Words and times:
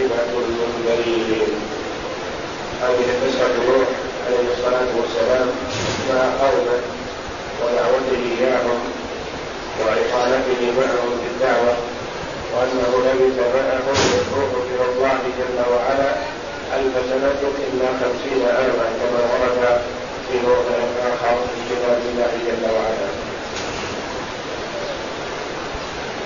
عاقبة 0.00 0.44
المنذرين 0.48 1.52
هذه 2.82 3.06
قصة 3.22 3.48
نوح 3.68 3.88
عليه 4.26 4.48
الصلاة 4.56 4.90
والسلام 4.96 5.48
مع 6.10 6.22
قومه 6.42 6.80
ودعوته 7.62 8.20
إياهم 8.38 8.80
وإقامته 9.80 10.60
معهم 10.78 11.10
في 11.20 11.28
الدعوة 11.32 11.74
وأنه 12.54 12.92
لبث 13.06 13.38
معهم 13.38 13.96
يدعوهم 14.14 14.62
إلى 14.74 14.84
الله 14.92 15.18
جل 15.38 15.58
وعلا. 15.72 16.10
ألف 16.76 16.94
سنة 17.10 17.40
إلا 17.66 17.88
خمسين 18.00 18.46
عاما 18.46 18.86
كما 19.00 19.20
ورد 19.32 19.80
في 20.28 20.38
موضع 20.46 20.78
آخر 21.08 21.36
في 21.36 21.74
كتاب 21.74 21.98
الله 22.12 22.32
جل 22.46 22.64
وعلا. 22.74 23.10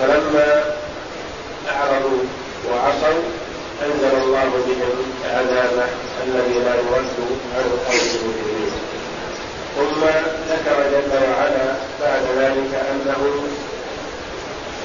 فلما 0.00 0.64
أعرضوا 1.68 2.22
وعصوا 2.70 3.22
أنزل 3.82 4.16
الله 4.22 4.44
بهم 4.66 4.92
عذابه 5.24 5.86
الذي 6.26 6.58
لا 6.64 6.74
يرد 6.74 7.16
عن 7.56 7.64
القوم 7.72 8.08
المجرمين 8.14 8.72
ثم 9.76 10.00
ذكر 10.50 10.82
جل 10.92 11.12
وعلا 11.30 11.66
بعد 12.00 12.22
ذلك 12.38 12.74
أنه 12.90 13.22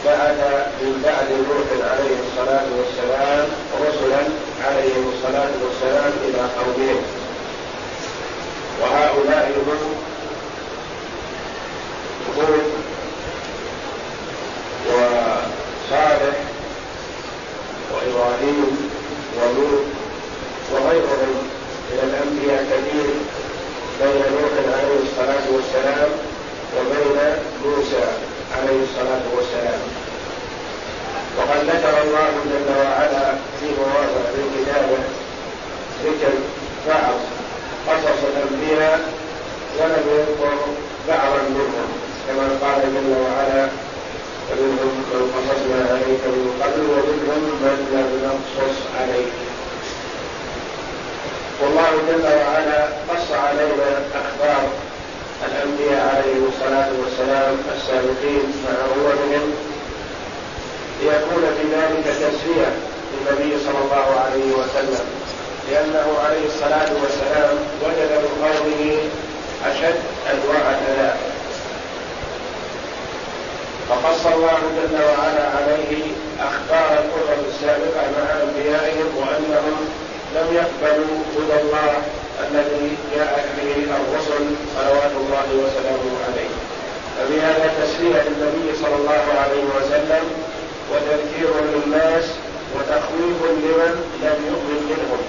بعث 0.05 0.39
من 0.81 1.01
بعد 1.05 1.27
نوح 1.31 1.89
عليه 1.91 2.15
الصلاة 2.27 2.65
والسلام 2.77 3.47
رسلا 3.81 4.21
عليهم 4.67 5.13
الصلاة 5.15 5.51
والسلام 5.63 6.11
إلى 6.27 6.41
قومهم 6.59 7.01
وهؤلاء 8.81 9.51
هم 9.67 9.93
هود 12.37 12.71
وصالح 14.87 16.37
وإبراهيم 17.93 18.89
ولوط 19.37 19.85
وغيرهم 20.71 21.33
من 21.89 21.99
الأنبياء 22.07 22.61
كثير 22.71 23.07
بين 24.01 24.21
نوح 24.35 24.53
عليه 24.77 24.99
الصلاة 25.07 25.45
والسلام 25.55 26.09
وبين 26.77 27.17
موسى 27.65 28.05
عليه 28.57 28.79
الصلاة 28.87 29.25
والسلام. 29.35 29.81
وقد 31.37 31.59
ذكر 31.71 32.01
الله 32.03 32.29
جل 32.51 32.69
وعلا 32.79 33.25
في 33.59 33.65
مواضع 33.79 34.23
من 34.35 34.45
كتابه 34.55 35.01
ذكر 36.05 36.33
بعض 36.87 37.15
قصص 37.87 38.19
الأنبياء 38.31 38.99
ولم 39.79 40.03
يذكر 40.15 40.57
بعضا 41.07 41.41
منهم 41.49 41.89
كما 42.27 42.47
قال 42.63 42.81
جل 42.81 43.13
وعلا 43.23 43.67
ومنهم 44.51 44.93
من 45.11 45.23
قصصنا 45.35 45.79
عليك 45.93 46.23
من 46.35 46.47
قبل 46.63 46.81
ومنهم 46.93 47.41
من 47.63 47.77
لم 47.93 48.09
نقصص 48.27 48.77
عليك 48.99 49.33
والله 51.61 51.91
جل 52.07 52.25
وعلا 52.39 52.81
قص 53.09 53.31
علينا 53.31 53.89
أخبار 54.21 54.63
الأنبياء 55.47 56.01
عليهم 56.15 56.45
الصلاة 56.53 56.89
والسلام 57.01 57.55
السابقين 57.75 58.45
مع 58.65 58.75
اولهم 58.95 59.45
ليكون 61.01 61.43
في 61.57 61.63
ذلك 61.75 62.05
تسليه 62.15 62.71
للنبي 63.11 63.51
صلى 63.65 63.79
الله 63.85 64.07
عليه 64.25 64.51
وسلم 64.59 65.05
لأنه 65.71 66.07
عليه 66.25 66.45
الصلاة 66.45 66.89
والسلام 67.01 67.55
وجد 67.83 68.11
من 68.23 68.31
قومه 68.45 68.97
أشد 69.71 69.99
أنواع 70.31 70.61
العذاب 70.69 71.17
فقص 73.89 74.25
الله 74.25 74.59
جل 74.77 74.95
وعلا 75.09 75.45
عليه 75.57 76.01
أخبار 76.49 76.91
الامم 77.03 77.43
السابقة 77.49 78.03
مع 78.17 78.25
أنبيائهم 78.43 79.09
وأنهم 79.17 79.77
لم 80.35 80.47
يقبلوا 80.59 81.17
هدى 81.35 81.61
الله 81.61 81.91
الذي 82.47 82.97
جاءت 83.15 83.45
به 83.57 83.71
الرسل 83.99 84.43
صلوات 84.75 85.13
الله 85.21 85.47
وسلامه 85.63 86.13
عليه. 86.27 86.53
فبهذا 87.17 87.73
تسلية 87.81 88.21
للنبي 88.27 88.67
صلى 88.81 88.95
الله 88.95 89.25
عليه 89.41 89.63
وسلم 89.75 90.23
وتذكير 90.91 91.51
للناس 91.73 92.25
وتخويف 92.75 93.39
لمن 93.63 93.93
لم 94.23 94.37
يؤمن 94.51 94.81
منهم. 94.91 95.21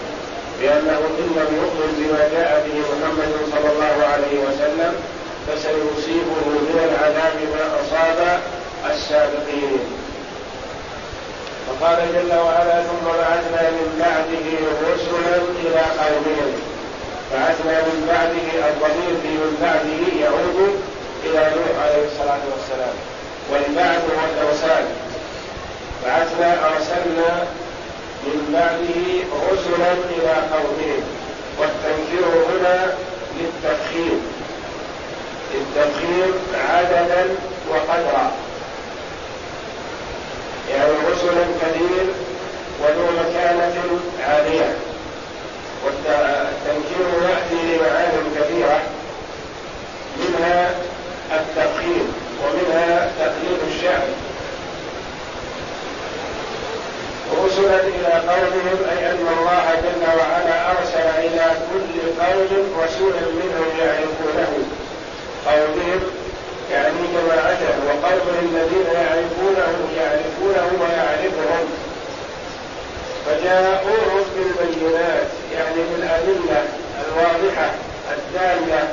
بأنه 0.60 1.00
إن 1.20 1.28
لم 1.40 1.50
يؤمن 1.60 1.90
بما 1.98 2.22
جاء 2.36 2.50
به 2.66 2.76
محمد 2.80 3.32
صلى 3.52 3.72
الله 3.72 4.06
عليه 4.12 4.34
وسلم 4.46 4.92
فسيصيبه 5.46 6.44
من 6.68 6.78
العذاب 6.88 7.36
ما 7.54 7.64
أصاب 7.80 8.40
السابقين. 8.90 9.78
وقال 11.68 11.98
جل 12.14 12.34
وعلا 12.34 12.82
ثم 12.82 13.06
بعثنا 13.06 13.70
من 13.70 13.88
بعده 14.00 14.46
رسلا 14.92 15.36
إلى 15.36 15.82
قومهم. 16.02 16.52
بعثنا 17.32 17.82
من 17.82 18.06
بعده 18.08 18.68
الضمير 18.68 19.12
في 19.22 19.28
من 19.28 19.56
بعده 19.62 20.24
يعود 20.24 20.80
إلى 21.24 21.50
نوح 21.56 21.84
عليه 21.84 22.04
الصلاة 22.06 22.42
والسلام. 22.52 22.96
والبعث 23.50 24.02
هو 24.10 24.20
الإرسال 24.30 24.84
بعثنا 26.06 26.50
أرسلنا 26.68 27.44
من 28.24 28.38
بعده 28.52 29.06
رسلا 29.52 29.92
إلى 29.92 30.34
قومهم. 30.52 31.02
والتنكير 31.58 32.24
هنا 32.50 32.92
للتفخيم 33.38 34.22
للتفخيم 35.54 36.32
عددا 36.68 37.24
وقدرا. 37.70 38.30
يعني 40.70 40.92
رسلا 41.12 41.44
كثير 41.62 42.06
وذو 42.80 43.06
مكانة 43.20 44.00
عالية. 44.28 44.76
والتنكير 45.84 47.06
يأتي 47.28 47.76
لمعان 47.76 48.14
كثيرة 48.36 48.80
منها 50.18 50.70
التفخيم 51.32 52.12
ومنها 52.42 53.10
تقليل 53.18 53.58
الشعب 53.68 54.02
رسلا 57.44 57.80
إلى 57.80 58.12
قومهم 58.28 58.78
أي 58.90 59.10
أن 59.10 59.26
الله 59.38 59.74
جل 59.82 60.18
وعلا 60.18 60.70
أرسل 60.70 61.08
إلى 61.18 61.46
كل 61.72 62.22
قوم 62.24 62.84
رسولا 62.84 63.20
منهم 63.20 63.68
يعرفونه. 63.78 64.52
قومهم 65.46 66.00
يعني 66.72 67.00
جماعته 67.14 67.74
وقومه 67.86 68.38
الذين 68.42 68.86
يعرفونه 68.94 69.74
يعرفونه 69.96 70.68
ويعرفهم 70.80 71.66
فجاءوهم 73.26 74.24
بالبينات 74.36 75.28
يعني 75.54 75.80
بالأدلة 75.90 76.62
الواضحة 77.06 77.70
الدالة 78.16 78.88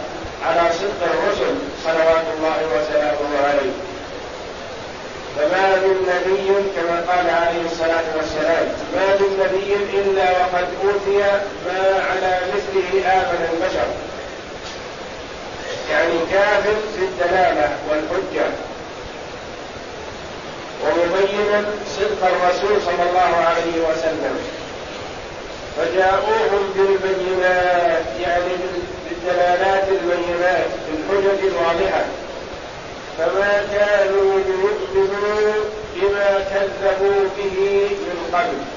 على 0.46 0.70
صدق 0.74 1.02
الرسل 1.14 1.56
صلوات 1.84 2.26
الله 2.38 2.60
وسلامه 2.76 3.48
عليه. 3.48 3.72
فما 5.38 5.76
من 5.76 5.98
نبي 6.14 6.48
كما 6.76 7.14
قال 7.14 7.30
عليه 7.30 7.66
الصلاة 7.72 8.08
والسلام 8.18 8.68
ما 8.96 9.08
من 9.20 9.32
نبي 9.44 10.00
إلا 10.00 10.32
وقد 10.32 10.68
أوتي 10.84 11.20
ما 11.68 12.04
على 12.10 12.40
مثله 12.54 13.12
آمن 13.14 13.50
البشر. 13.54 13.88
يعني 15.92 16.14
كاف 16.32 16.64
في 16.96 17.02
الدلالة 17.02 17.70
والحجة. 17.90 18.48
ومبينا 20.84 21.66
صدق 21.98 22.22
الرسول 22.28 22.82
صلى 22.86 23.10
الله 23.10 23.36
عليه 23.48 23.90
وسلم. 23.90 24.40
فجاءوهم 25.78 26.74
بالبينات 26.76 28.06
يعني 28.22 28.54
بالحجج 30.88 31.42
الواضحة. 31.46 32.06
فما 33.18 33.66
كانوا 33.74 34.40
ليؤمنوا 34.40 35.54
بما 35.96 36.40
كذبوا 36.40 37.22
به 37.38 37.88
من 37.92 38.18
قبل. 38.34 38.77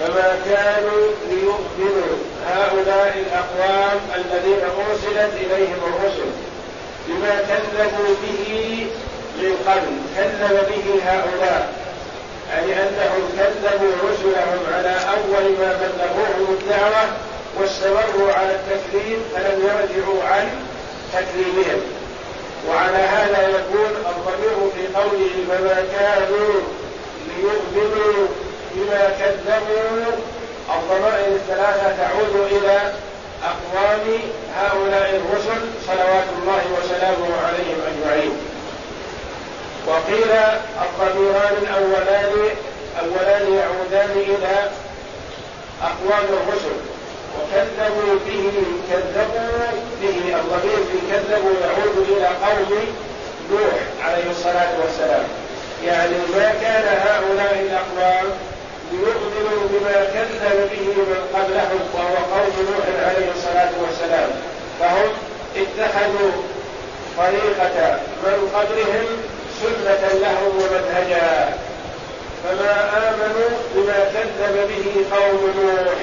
فما 0.00 0.38
كانوا 0.50 1.08
ليؤمنوا 1.30 2.16
هؤلاء 2.46 3.24
الأقوام 3.26 4.00
الذين 4.14 4.58
أرسلت 4.64 5.32
إليهم 5.34 5.78
الرسل 5.86 6.30
بما 7.08 7.34
كذبوا 7.48 8.14
به 8.22 8.86
من 9.38 9.56
قبل 9.66 9.92
كذب 10.16 10.68
به 10.68 11.02
هؤلاء. 11.10 11.72
يعني 12.50 12.72
أنهم 12.72 13.22
كذبوا 13.38 13.92
رسلهم 14.10 14.60
على 14.74 14.96
أول 15.16 15.52
ما 15.58 15.78
بلغوهم 15.80 16.58
الدعوة 16.60 17.04
واستمروا 17.60 18.32
على 18.32 18.50
التكذيب 18.54 19.18
فلم 19.34 19.60
يرجعوا 19.62 20.22
عن 20.24 20.48
تكذيبهم. 21.12 21.80
وعلى 22.68 22.96
هذا 22.96 23.48
يكون 23.48 23.90
الضمير 24.10 24.70
في 24.74 24.98
قوله 24.98 25.34
فما 25.48 25.84
كانوا 25.98 26.60
ليؤمنوا 27.28 28.26
بما 28.76 29.10
كذبوا 29.18 30.12
الضمائر 30.74 31.28
الثلاثة 31.34 31.96
تعود 31.96 32.52
إلى 32.52 32.92
أقوام 33.44 34.04
هؤلاء 34.56 35.20
الرسل 35.20 35.60
صلوات 35.86 36.28
الله 36.38 36.62
وسلامه 36.78 37.28
عليهم 37.46 37.78
أجمعين. 37.90 38.32
وقيل 39.86 40.30
الضميران 40.84 41.54
الأولان 41.62 42.32
أولان 43.02 43.54
يعودان 43.54 44.10
إلى 44.16 44.70
أقوام 45.82 46.24
الرسل. 46.24 46.76
وكذبوا 47.36 48.14
به 48.26 48.52
كذبوا 48.90 49.66
به 50.02 50.36
الضمير 50.40 50.76
في 50.76 50.98
كذبوا 51.12 51.52
يعود 51.64 52.06
إلى 52.08 52.26
قوم 52.26 52.94
نوح 53.50 53.74
عليه 54.04 54.30
الصلاة 54.30 54.68
والسلام. 54.84 55.24
يعني 55.84 56.16
ما 56.34 56.54
كان 56.62 56.84
هؤلاء 57.06 57.52
الأقوام 57.60 58.26
ليؤمنوا 58.92 59.68
بما 59.70 59.96
كذب 60.14 60.70
به 60.70 60.86
من 61.10 61.20
قبلهم 61.34 61.80
وهو 61.94 62.16
قوم 62.34 62.54
نوح 62.70 62.86
عليه 63.08 63.28
الصلاة 63.36 63.72
والسلام. 63.82 64.30
فهم 64.80 65.08
اتخذوا 65.56 66.32
طريقة 67.18 67.98
من 68.24 68.50
قبلهم 68.54 69.06
سنة 69.60 70.02
لهم 70.20 70.52
ومنهجا. 70.56 71.58
فما 72.44 72.74
آمنوا 73.08 73.50
بما 73.74 73.98
كذب 74.14 74.56
به 74.68 75.16
قوم 75.16 75.54
نوح. 75.58 75.98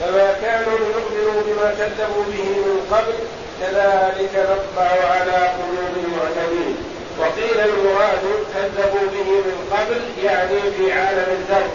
فما 0.00 0.34
كانوا 0.42 0.78
ليؤمنوا 0.78 1.42
بما 1.46 1.74
كذبوا 1.78 2.24
به 2.32 2.44
من 2.44 2.86
قبل 2.92 3.14
كذلك 3.60 4.34
نطبع 4.34 4.90
على 5.10 5.48
قلوب 5.56 5.94
المعتدين 6.04 6.76
وقيل 7.18 7.60
المراد 7.60 8.24
كذبوا 8.54 9.08
به 9.12 9.30
من 9.30 9.68
قبل 9.72 10.00
يعني 10.24 10.60
في 10.76 10.92
عالم 10.92 11.26
الذر 11.30 11.68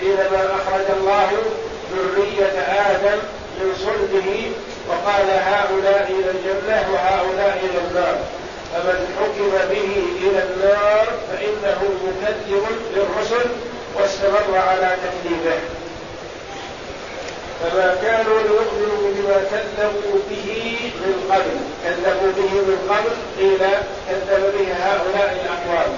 حينما 0.00 0.54
أخرج 0.54 0.86
الله 1.00 1.30
ذرية 1.92 2.60
آدم 2.90 3.18
من 3.60 3.74
صلبه 3.78 4.52
وقال 4.88 5.30
هؤلاء 5.30 6.10
إلى 6.10 6.30
الجنة 6.30 6.88
وهؤلاء 6.92 7.60
إلى 7.64 7.78
النار. 7.88 8.18
فمن 8.74 9.16
حكم 9.20 9.50
به 9.70 10.02
إلى 10.22 10.42
النار 10.42 11.06
فإنه 11.30 11.80
مكذب 12.04 12.64
للرسل 12.96 13.50
واستمر 13.96 14.58
على 14.58 14.96
تكذيبه. 15.04 15.58
فما 17.60 17.96
كانوا 18.02 18.38
ليؤمنوا 18.42 19.12
بما 19.14 19.38
كذبوا 19.50 20.18
به 20.30 20.76
من 21.02 21.14
قبل. 21.32 21.56
كذبوا 21.84 22.32
به 22.36 22.52
من 22.68 22.78
قبل 22.90 23.10
قيل 23.38 23.62
كذب 24.08 24.42
به 24.58 24.68
هؤلاء 24.84 25.30
الأقوام 25.42 25.92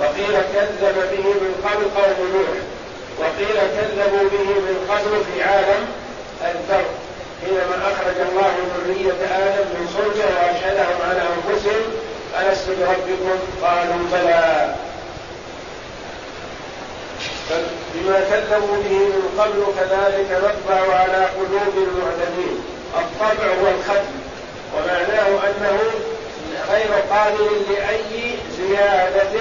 وقيل 0.00 0.34
كذب 0.54 0.96
به 1.12 1.24
من 1.42 1.52
قبل 1.64 1.84
قوم 2.00 2.18
نوح. 2.34 2.58
وقيل 3.20 3.56
كذبوا 3.76 4.28
به 4.32 4.48
من 4.66 4.76
قبل 4.90 5.24
في 5.24 5.42
عالم 5.42 5.86
الذر 6.44 6.84
حينما 7.44 7.76
أخرج 7.92 8.18
الله 8.28 8.54
ذرية 8.76 9.20
آدم 9.36 9.66
من 9.74 9.88
صلبه 9.96 10.24
وأشهدهم 10.36 10.96
على 11.10 11.22
أنفسهم 11.36 11.82
ألست 12.40 12.68
بربكم؟ 12.68 13.38
قالوا 13.62 14.02
بلى. 14.12 14.74
بما 17.94 18.20
كذبوا 18.30 18.76
به 18.76 18.98
من 18.98 19.38
قبل 19.38 19.64
كذلك 19.78 20.30
نطبع 20.30 20.94
على 20.94 21.24
قلوب 21.24 21.74
المعتدين. 21.76 22.64
الطبع 22.96 23.46
هو 23.46 23.66
الختم 23.78 24.06
ومعناه 24.76 25.28
أنه 25.28 25.78
غير 26.70 26.90
قابل 27.10 27.50
لأي 27.70 28.34
زيادة 28.58 29.40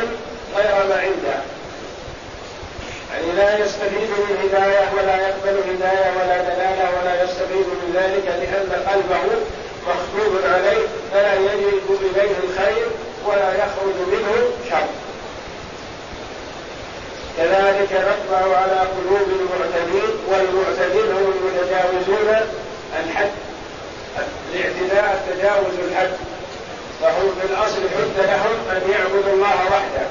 غير 0.55 0.88
ما 0.89 0.95
عنده. 0.95 1.38
يعني 3.13 3.31
لا 3.38 3.65
يستفيد 3.65 4.09
من 4.09 4.38
هداية 4.43 4.89
ولا 4.97 5.27
يقبل 5.27 5.57
هداية 5.69 6.12
ولا 6.17 6.38
دلالة 6.38 6.89
ولا 7.00 7.24
يستفيد 7.24 7.65
من 7.65 7.91
ذلك 7.95 8.25
لأن 8.25 8.71
قلبه 8.89 9.35
مختوم 9.88 10.39
عليه 10.53 10.88
فلا 11.13 11.33
يجد 11.33 11.81
اليه 12.01 12.35
الخير 12.43 12.88
ولا 13.25 13.53
يخرج 13.53 13.95
منه 14.12 14.50
شر. 14.69 15.04
كذلك 17.37 17.91
نطبع 17.91 18.57
على 18.57 18.79
قلوب 18.79 19.27
المعتدين 19.39 20.09
والمعتدين 20.27 21.11
هم 21.11 21.33
المتجاوزون 21.35 22.29
الحد 22.99 23.31
الاعتداء 24.53 25.25
تجاوز 25.29 25.75
الحد. 25.89 26.09
فهم 27.01 27.35
في 27.41 27.47
الأصل 27.47 27.81
حد 27.95 28.17
لهم 28.17 28.55
أن 28.71 28.81
يعبدوا 28.91 29.33
الله 29.33 29.55
وحده. 29.71 30.05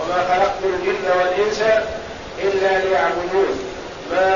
وما 0.00 0.18
خلقت 0.28 0.58
الجن 0.64 1.04
والإنس 1.18 1.60
إلا 2.42 2.78
ليعبدون. 2.78 3.58
ما 4.10 4.34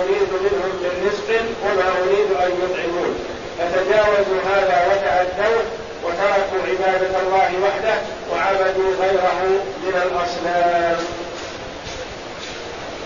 أريد 0.00 0.28
منهم 0.44 0.72
من 0.82 0.92
رزق 1.06 1.40
وما 1.64 1.88
أريد 2.02 2.28
أن 2.44 2.50
يطعمون. 2.62 3.14
فتجاوزوا 3.58 4.40
هذا 4.50 4.86
وتعدوا 4.90 5.62
وتركوا 6.04 6.60
عبادة 6.68 7.20
الله 7.26 7.50
وحده 7.64 7.94
وعبدوا 8.32 8.90
غيره 9.00 9.42
من 9.84 10.02
الأصنام. 10.06 10.96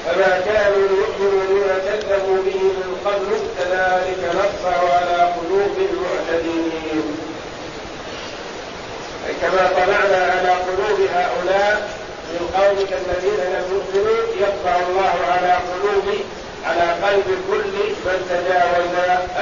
فما 0.09 0.41
كانوا 0.41 0.89
ليؤمنوا 0.89 1.45
بما 1.49 1.79
كذبوا 1.87 2.37
به 2.47 2.63
من 2.63 2.91
قبل 3.05 3.31
كذلك 3.59 4.21
نطبع 4.35 4.77
على 4.95 5.33
قلوب 5.37 5.77
المعتدين. 5.79 7.17
أي 9.29 9.35
كما 9.43 9.71
طلعنا 9.77 10.33
على 10.33 10.51
قلوب 10.51 10.99
هؤلاء 11.15 11.91
من 12.33 12.43
قومك 12.57 12.93
الذين 12.93 13.41
لم 13.55 13.65
يؤمنوا 13.73 14.23
يطبع 14.41 14.77
الله 14.89 15.15
على 15.33 15.53
قلوب 15.53 16.07
على 16.67 16.87
قلب 17.07 17.39
كل 17.51 17.73
من 18.05 18.19
تجاوز 18.31 18.95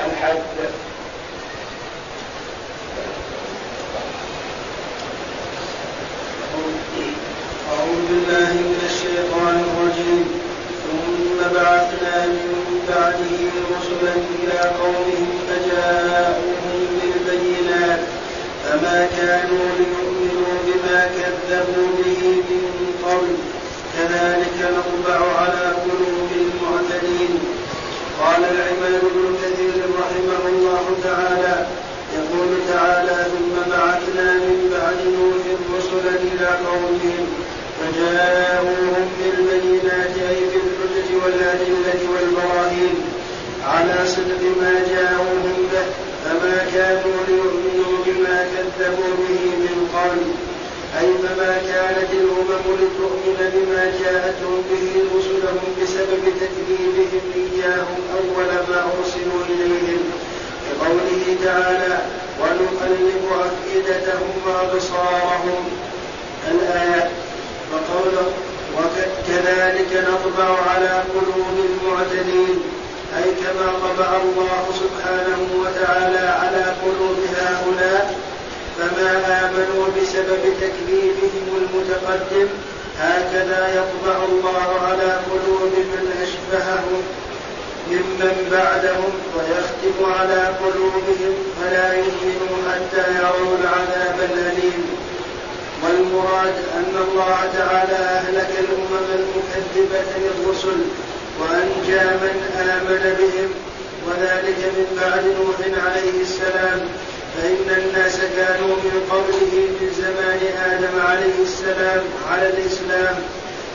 الحد. 0.05 0.43
أعوذ 7.73 8.01
بالله 8.09 8.53
من 8.53 8.81
الشيطان 8.91 9.57
الرجيم 9.65 9.76
بعثنا 11.55 12.27
من 12.27 12.81
بعده 12.89 13.43
رسلا 13.77 14.15
إلى 14.15 14.59
قومهم 14.81 15.29
فجاءوهم 15.49 16.87
بالبينات 16.99 18.01
فما 18.65 19.09
كانوا 19.19 19.67
ليؤمنوا 19.79 20.55
بما 20.67 21.01
كذبوا 21.17 21.89
به 21.99 22.23
من 22.51 22.65
قبل. 23.05 23.37
كذلك 23.97 24.73
نطبع 24.77 25.19
على 25.41 25.65
قلوب 25.85 26.31
المعتدين. 26.33 27.39
قال 28.21 28.41
العماد 28.45 29.01
بن 29.15 29.37
كثير 29.43 29.83
رحمه 30.01 30.49
الله 30.49 30.85
تعالى 31.05 31.67
على 43.67 44.07
صدق 44.07 44.43
ما 44.61 44.73
جاءوهم 44.95 45.69
به 45.73 45.87
فما 46.25 46.57
كانوا 46.75 47.17
ليؤمنوا 47.29 48.05
بما 48.07 48.47
كذبوا 48.53 49.13
به 49.19 49.45
من 49.65 49.77
قبل. 49.95 50.23
أي 51.01 51.07
فما 51.07 51.53
كانت 51.73 52.11
الأمم 52.13 52.67
لتؤمن 52.81 53.39
بما 53.55 53.85
جاءتهم 54.03 54.63
به 54.71 54.89
رسلهم 55.17 55.67
بسبب 55.83 56.23
تكذيبهم 56.41 57.21
إياهم 57.35 57.99
أول 58.19 58.51
ما 58.69 58.85
أرسلوا 58.99 59.43
إليهم. 59.49 60.01
كقوله 60.67 61.37
تعالى 61.45 61.99
ونقلب 62.41 63.23
أفئدتهم 63.33 64.33
وأبصارهم. 64.47 65.65
الآية 66.51 67.11
وقوله 67.73 68.27
وكذلك 68.77 70.07
نطبع 70.09 70.59
على 70.71 71.03
قلوب 71.15 71.57
المعتدين. 71.71 72.61
أي 73.19 73.31
كما 73.43 73.69
طبع 73.87 74.17
الله 74.17 74.65
سبحانه 74.83 75.41
وتعالى 75.63 76.29
على 76.29 76.67
كما 78.79 79.11
آمنوا 79.45 79.87
بسبب 79.97 80.43
تكذيبهم 80.61 81.47
المتقدم 81.57 82.49
هكذا 83.01 83.69
يطبع 83.69 84.25
الله 84.25 84.81
على 84.89 85.21
قلوب 85.31 85.73
من 85.77 86.13
أشبههم 86.23 87.03
ممن 87.91 88.49
بعدهم 88.53 89.13
ويختم 89.37 90.13
على 90.21 90.43
قلوبهم 90.63 91.35
فلا 91.61 91.93
يؤمنوا 91.95 92.59
حتى 92.73 93.05
يروا 93.19 93.57
العذاب 93.61 94.31
الأليم. 94.33 94.85
والمراد 95.83 96.55
أن 96.77 96.95
الله 97.09 97.39
تعالى 97.59 97.97
أهلك 97.97 98.51
الأمم 98.59 99.07
المكذبة 99.15 100.05
للرسل 100.19 100.79
وأنجى 101.41 102.05
من 102.23 102.37
آمن 102.61 103.05
بهم 103.19 103.51
وذلك 104.07 104.59
من 104.77 104.89
بعد 105.01 105.25
نوح 105.39 105.85
عليه 105.87 106.21
السلام. 106.23 106.81
فإن 107.37 107.69
الناس 107.79 108.19
كانوا 108.37 108.77
من 108.77 108.97
قبله 109.11 109.53
من 109.81 109.91
زمان 110.03 110.41
آدم 110.73 111.01
عليه 111.09 111.43
السلام 111.43 112.03
على 112.31 112.47
الإسلام. 112.49 113.17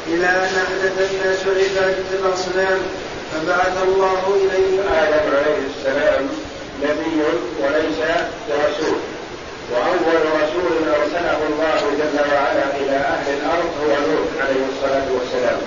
إلى 0.07 0.25
أن 0.25 0.53
أحدث 0.65 1.11
الناس 1.11 1.39
عبادة 1.47 2.09
الأصنام 2.19 2.79
فبعث 3.31 3.83
الله 3.87 4.21
إليه 4.43 4.81
آدم 4.81 5.35
عليه 5.37 5.61
السلام 5.71 6.27
نبي 6.83 7.21
وليس 7.61 7.99
برسول 8.49 8.99
وأول 9.71 10.21
رسول 10.41 10.73
أرسله 11.01 11.39
الله 11.49 11.81
جل 11.99 12.33
وعلا 12.33 12.65
إلى 12.81 12.95
أهل 12.95 13.27
الأرض 13.37 13.69
هو 13.81 13.87
نوح 13.87 14.27
عليه 14.45 14.63
الصلاة 14.73 15.07
والسلام. 15.19 15.61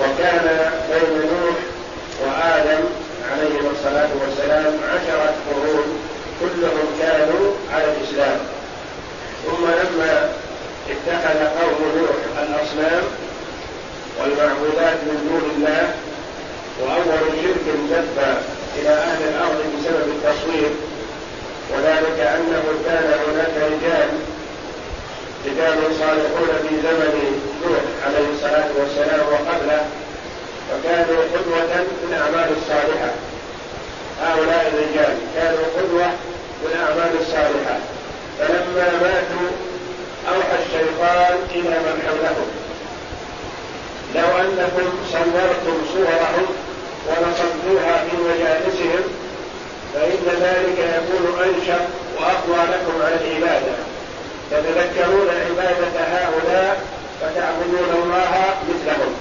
وكان 0.00 0.70
بين 0.90 1.20
نوح 1.30 1.56
وآدم 2.22 2.84
عليه 3.32 3.70
الصلاة 3.70 4.08
والسلام 4.20 4.74
عشرة 4.94 5.34
قرون 5.50 5.98
كلهم 6.40 6.86
كانوا 7.00 7.52
على 7.72 7.84
الإسلام 7.84 8.38
ثم 9.46 9.64
لما 9.64 10.30
اتخذ 10.90 11.38
قوم 11.60 11.80
نوح 11.96 12.42
الأصنام 12.42 13.02
والمعبودات 14.20 14.98
من 15.06 15.18
دون 15.30 15.50
الله 15.56 15.94
وأول 16.80 17.30
شرك 17.42 17.66
دب 17.90 18.18
إلى 18.78 18.88
أهل 18.90 19.22
الأرض 19.28 19.58
بسبب 19.74 20.06
التصوير 20.16 20.70
وذلك 21.74 22.20
أنه 22.20 22.62
كان 22.86 23.12
هناك 23.28 23.54
رجال 23.56 24.08
رجال 25.46 25.78
صالحون 26.00 26.48
في 26.68 26.74
زمن 26.82 27.40
نوح 27.64 27.80
عليه 28.06 28.26
الصلاة 28.34 28.68
والسلام 28.78 29.20
وقبله 29.32 29.84
وكانوا 30.72 31.22
قدوة 31.34 31.66
في 32.00 32.04
الأعمال 32.10 32.48
الصالحة 32.58 33.10
هؤلاء 34.22 34.72
الرجال 34.72 35.16
كانوا 35.34 35.64
قدوة 35.78 36.06
بالأعمال 36.64 37.10
الصالحة 37.20 37.78
فلما 38.38 38.88
ماتوا 39.02 39.48
أوحى 40.28 40.56
الشيطان 40.66 41.36
إلى 41.50 41.78
من 41.78 42.02
حولهم 42.06 42.48
لو 44.14 44.38
أنكم 44.58 44.88
صورتم 45.12 45.76
صورهم 45.94 46.46
ونصبتوها 47.08 48.04
في 48.04 48.16
مجالسهم 48.16 49.02
فإن 49.94 50.24
ذلك 50.40 50.78
يكون 50.78 51.42
أنشط 51.44 51.84
وأقوى 52.16 52.66
لكم 52.72 53.02
على 53.02 53.14
العبادة. 53.14 53.74
تتذكرون 54.50 55.28
عبادة 55.48 56.00
هؤلاء 56.00 56.82
فتعبدون 57.20 58.02
الله 58.02 58.44
مثلهم. 58.68 59.14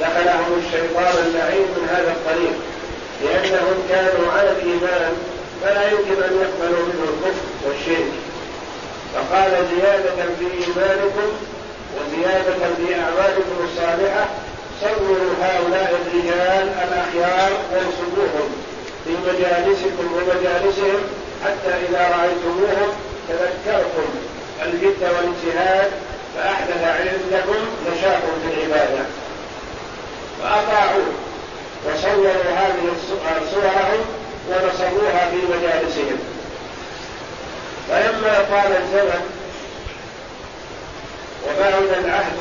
دخلهم 0.00 0.62
الشيطان 0.66 1.26
اللعين 1.26 1.66
من 1.76 1.88
هذا 1.94 2.12
الطريق 2.12 2.56
لأنهم 3.24 3.76
كانوا 3.88 4.32
على 4.32 4.50
الإيمان 4.50 5.12
فلا 5.62 5.90
يمكن 5.90 6.22
أن 6.22 6.32
يقبلوا 6.42 6.86
منه 6.86 7.04
الكفر 7.12 7.44
والشرك. 7.66 8.12
فقال 9.14 9.50
زيادة 9.50 10.24
في 10.38 10.44
إيمانكم 10.44 11.32
وزيادة 11.96 12.74
في 12.76 12.94
أعمالكم 13.00 13.56
الصالحة 13.64 14.26
صوروا 14.80 15.34
هؤلاء 15.42 16.00
الرجال 16.00 16.68
الأخيار 16.84 17.52
وانصبوهم 17.72 18.48
في 19.04 19.10
مجالسكم 19.10 20.06
ومجالسهم 20.14 21.00
حتى 21.44 21.72
إذا 21.88 22.00
رأيتموهم 22.16 22.92
تذكرتم 23.28 24.08
الجد 24.62 25.02
والاجتهاد 25.02 25.90
فأحدث 26.36 26.84
عندكم 26.84 27.58
نشاط 27.90 28.22
في 28.42 28.54
العبادة. 28.54 29.04
فأطاعوه 30.42 31.12
وصوروا 31.86 32.52
هذه 32.56 32.92
صورهم 33.52 34.00
ونصبوها 34.48 35.30
في 35.30 35.36
مجالسهم. 35.36 36.18
فلما 37.88 38.44
طال 38.50 38.72
الزمن 38.82 39.41
وبعد 41.44 42.04
العهد 42.04 42.38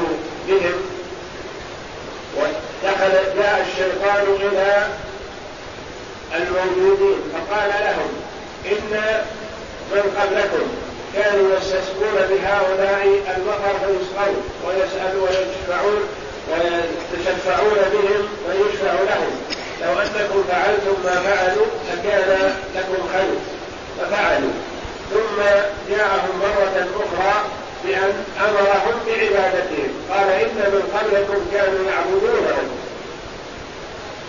بهم 0.47 0.73
ودخل 2.37 3.11
جاء 3.37 3.65
الشيطان 3.67 4.23
إلى 4.47 4.87
الموجودين 6.35 7.19
فقال 7.33 7.69
لهم 7.69 8.11
إن 8.65 9.23
من 9.91 10.17
قبلكم 10.19 10.67
كانوا 11.15 11.57
يستسقون 11.57 12.15
بهؤلاء 12.29 13.05
المطر 13.37 13.79
فيسقون 13.79 14.43
ويسألون 14.67 15.21
ويشفعون 15.23 16.01
ويتشفعون 16.51 17.77
بهم 17.93 18.27
ويشفع 18.47 18.93
لهم. 18.93 19.41
لو 19.81 20.01
أنكم 20.01 20.43
فعلتم 20.49 20.95
ما 21.05 21.15
فعلوا 21.21 21.65
لكان 21.91 22.53
لكم 22.75 23.07
خير 23.13 23.33
ففعلوا. 23.99 24.53
ثم 25.13 25.41
جاءهم 25.89 26.39
مرة 26.39 26.87
أخرى 26.95 27.43
بأن 27.85 28.13
أمرهم 28.39 28.95
بعبادتهم. 29.07 29.91
قال 30.11 30.29
إن 30.29 30.57
من 30.73 30.83
قبلكم 30.95 31.39
كانوا 31.53 31.91
يعبدونهم 31.91 32.67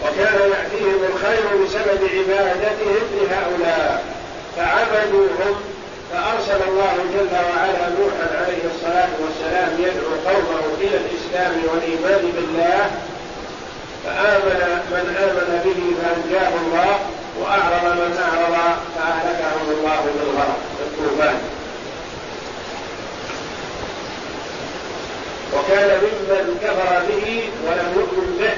وكان 0.03 0.51
يأتيهم 0.51 1.01
الخير 1.13 1.65
بسبب 1.65 2.01
عبادتهم 2.17 3.05
لهؤلاء. 3.17 4.05
فعبدوهم 4.57 5.55
فأرسل 6.13 6.61
الله 6.69 6.95
جل 7.15 7.35
وعلا 7.35 7.85
نوحا 7.99 8.27
عليه 8.41 8.63
الصلاة 8.75 9.13
والسلام 9.23 9.71
يدعو 9.79 10.13
قومه 10.27 10.65
إلى 10.81 10.97
الإسلام 10.97 11.53
والإيمان 11.69 12.33
بالله. 12.37 12.91
فآمن 14.05 14.61
من 14.91 15.17
آمن 15.25 15.51
به 15.65 15.81
فأنجاه 16.01 16.53
الله 16.63 16.99
وأعرض 17.41 17.85
من 17.85 18.13
أعرض 18.29 18.77
فأهلكهم 18.97 19.67
الله 19.71 20.01
بالغرق. 20.19 20.59
بالطوفان 20.79 21.62
وكان 25.55 26.01
ممن 26.03 26.59
كفر 26.63 27.03
به 27.09 27.51
ولم 27.67 27.93
يؤمن 27.97 28.37
به. 28.41 28.57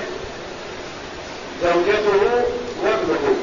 زوجته 1.63 2.45
وابنه. 2.83 3.35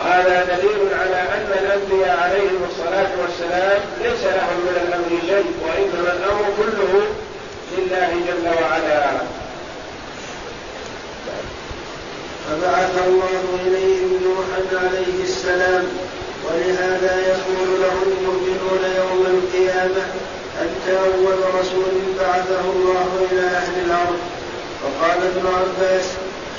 وهذا 0.00 0.44
دليل 0.44 0.94
على 0.94 1.20
أن 1.20 1.50
الأنبياء 1.62 2.20
عليهم 2.20 2.60
الصلاة 2.70 3.10
والسلام 3.22 3.80
ليس 4.02 4.24
لهم 4.24 4.58
من 4.66 4.76
الأمر 4.88 5.10
شيء 5.26 5.52
وإنما 5.66 6.12
الأمر 6.12 6.44
كله 6.58 7.06
لله 7.78 8.10
جل 8.26 8.48
وعلا. 8.62 9.06
فبعث 12.46 12.94
الله 13.06 13.42
إليهم 13.66 14.20
نوحا 14.24 14.86
عليه 14.86 15.24
السلام 15.24 15.86
ولهذا 16.44 17.12
يقول 17.28 17.80
له 17.80 17.96
المؤمنون 18.06 18.82
يوم 18.96 19.22
القيامة. 19.26 20.06
أول 20.88 21.60
رسول 21.60 21.94
بعثه 22.20 22.60
الله 22.60 23.08
إلى 23.32 23.40
أهل 23.40 23.74
الأرض. 23.86 24.18
وقال 24.82 25.18
ابن 25.22 25.46
عباس 25.46 26.04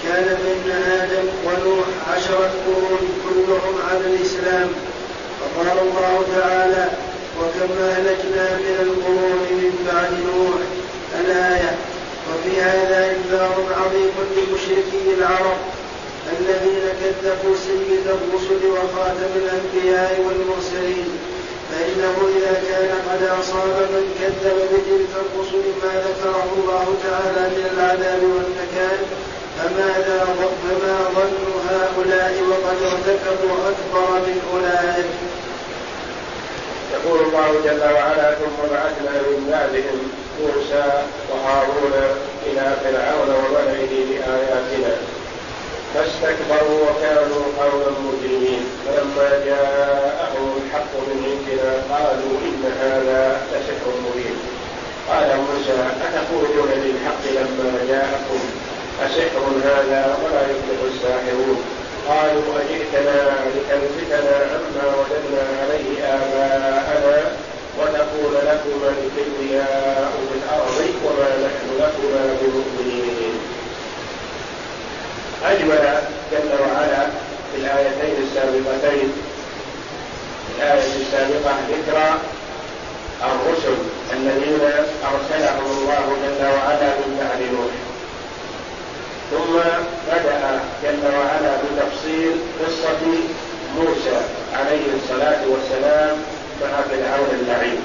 كان 0.04 0.38
بين 0.44 0.72
آدم 0.72 1.28
ونوح 1.46 1.86
عشرة 2.14 2.52
قرون 2.66 3.04
كلهم 3.24 3.76
على 3.90 4.00
الإسلام. 4.00 4.70
فقال 5.40 5.78
الله 5.80 6.26
تعالى 6.36 6.90
وكم 7.40 7.72
أهلكنا 7.84 8.46
من 8.58 8.78
القرون 8.82 9.40
من 9.52 9.72
بعد 9.92 10.12
نوح؟ 10.12 10.62
الآية 11.26 11.76
وفي 12.28 12.62
هذا 12.62 13.16
إنذار 13.16 13.56
عظيم 13.82 14.12
لمشركي 14.38 15.14
العرب 15.18 15.58
الذين 16.40 16.84
كذبوا 17.02 17.56
سيد 17.68 18.08
الرسل 18.08 18.66
وخاتم 18.66 19.32
الأنبياء 19.36 20.22
والمرسلين. 20.26 21.10
فإنه 21.72 22.16
إذا 22.38 22.54
كان 22.70 22.92
قد 23.10 23.24
أصاب 23.40 23.78
من 23.94 24.06
كذب 24.20 24.58
بتلك 24.72 25.14
الرسل 25.24 25.66
ما 25.84 25.94
ذكره 26.08 26.48
الله 26.58 26.86
تعالى 27.04 27.50
من 27.56 27.66
العذاب 27.74 28.22
والنكال 28.24 29.00
فماذا 29.58 30.26
فما 30.64 30.98
ظن 31.16 31.46
هؤلاء 31.70 32.34
وقد 32.50 32.78
ارتكبوا 32.92 33.56
أكبر 33.72 34.20
من 34.28 34.42
أولئك. 34.54 35.06
يقول 36.94 37.20
الله 37.20 37.52
جل 37.66 37.94
وعلا 37.94 38.36
ثم 38.36 38.58
بعثنا 38.72 39.22
من 39.22 39.48
بعدهم 39.52 40.00
موسى 40.42 41.04
وهارون 41.32 41.94
إلى 42.46 42.74
فرعون 42.84 43.30
وملئه 43.30 44.06
بآياتنا. 44.10 44.96
فاستكبروا 45.94 46.80
وكانوا 46.90 47.44
قوما 47.60 47.92
مجرمين. 48.08 48.62
فلما 48.86 49.30
جاءهم 49.46 50.62
الحق 50.62 50.92
من 51.08 51.18
عندنا 51.30 51.72
قالوا 51.92 52.34
إن 52.48 52.64
هذا 52.82 53.42
لسحر 53.52 53.88
مبين. 54.06 54.38
قال 55.10 55.30
موسى 55.38 55.78
أتقولون 56.06 56.70
للحق 56.84 57.24
لما 57.38 57.72
جاءكم 57.90 58.40
أسحر 59.06 59.44
هذا 59.64 60.18
ولا 60.24 60.42
يفلح 60.42 60.80
الساحرون؟ 60.94 61.60
قالوا 62.08 62.44
أجئتنا 62.62 63.20
لتلفتنا 63.56 64.36
عما 64.52 64.86
وجدنا 64.98 65.44
عليه 65.62 66.04
آباءنا 66.04 67.32
وتقول 67.80 68.34
لكما 68.36 68.90
الكبرياء 68.98 70.12
في 70.28 70.36
الأرض 70.40 70.78
وما 71.06 71.30
نحن 71.46 71.68
لكما 71.80 72.38
بمؤمنين. 72.42 73.37
أجمل 75.46 76.02
جل 76.32 76.52
وعلا 76.62 77.08
في 77.52 77.58
الآيتين 77.58 78.16
السابقتين. 78.24 79.12
الآية 80.58 80.96
السابقة 81.02 81.56
ذكر 81.70 81.98
الرسل 83.24 83.78
الذين 84.14 84.62
أرسلهم 85.04 85.66
الله 85.66 86.06
جل 86.24 86.46
وعلا 86.46 86.90
من 87.00 87.12
بعد 87.20 87.42
نوح. 87.54 87.74
ثم 89.32 89.54
بدأ 90.08 90.60
جل 90.84 91.16
وعلا 91.16 91.58
بتفصيل 91.58 92.32
قصة 92.66 93.02
موسى 93.78 94.22
عليه 94.54 94.86
الصلاة 95.04 95.42
والسلام 95.48 96.18
مع 96.62 96.82
فرعون 96.82 97.30
اللعين. 97.42 97.82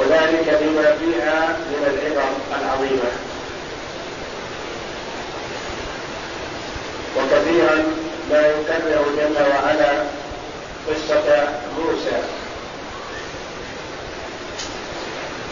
وذلك 0.00 0.58
بما 0.62 0.96
فيها 0.96 1.56
من 1.70 1.82
العبر 1.86 2.28
العظيمة. 2.60 3.31
وكثيرا 7.16 7.84
ما 8.30 8.40
يكرر 8.46 9.04
جل 9.16 9.36
وعلا 9.50 9.92
قصة 10.88 11.48
موسى. 11.78 12.22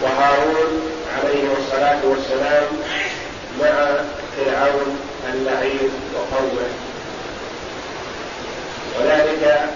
وهارون 0.02 0.90
عليه 1.16 1.44
الصلاة 1.58 1.98
والسلام 2.04 2.66
مع 3.60 3.86
فرعون 4.36 4.98
اللعين 5.34 5.90
وقومه. 6.14 6.70
وذلك 8.98 9.68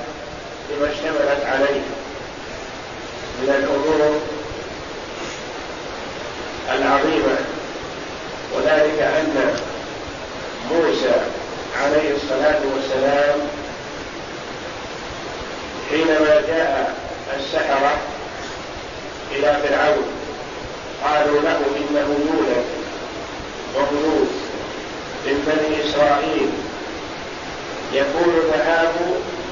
لما 0.70 0.90
اشتملت 0.92 1.44
عليه 1.47 1.81
من 3.42 3.49
الأمور 3.49 4.20
العظيمة. 6.73 7.37
وذلك 8.55 8.99
أن 9.01 9.57
موسى 10.70 11.43
عليه 11.82 12.14
الصلاة 12.16 12.60
والسلام 12.74 13.38
حينما 15.90 16.40
جاء 16.46 16.94
السحرة 17.37 17.96
إلى 19.32 19.56
فرعون 19.62 20.06
قالوا 21.04 21.40
له 21.40 21.58
إنه 21.76 22.18
يولد 22.26 22.64
مولود 23.74 24.28
من 25.26 25.37
بني 25.46 25.90
إسرائيل. 25.90 26.50
يكون 27.92 28.34
ذهاب 28.52 28.94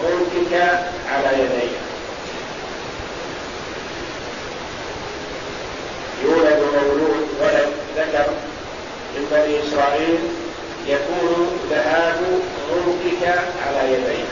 ملكك 0.05 0.55
على 1.13 1.39
يديه 1.39 1.77
يولد 6.25 6.63
مولود 6.75 7.29
ولد 7.41 7.69
ذكر 7.97 8.27
من 9.17 9.29
بني 9.31 9.69
إسرائيل. 9.69 10.19
يكون 10.87 11.61
ذهاب 11.71 12.21
ملكك 12.73 13.39
على 13.67 13.93
يديه 13.93 14.25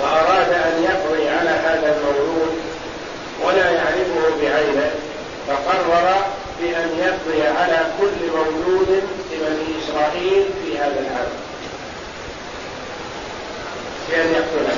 فأراد 0.00 0.52
أن 0.52 0.82
يقضي 0.82 1.28
على 1.28 1.50
هذا 1.50 1.96
المولود 1.96 2.58
ولا 3.44 3.70
يعرفه 3.70 4.40
بعينه 4.42 4.90
فقرر 5.48 6.24
بأن 6.60 6.88
يقضي 6.98 7.42
على 7.42 7.78
كل 8.00 8.26
مولود 8.36 9.02
لبني 9.32 9.78
إسرائيل 9.84 10.44
في 10.64 10.78
هذا 10.78 11.00
العام. 11.00 11.30
بأن 14.10 14.26
يقتله 14.34 14.76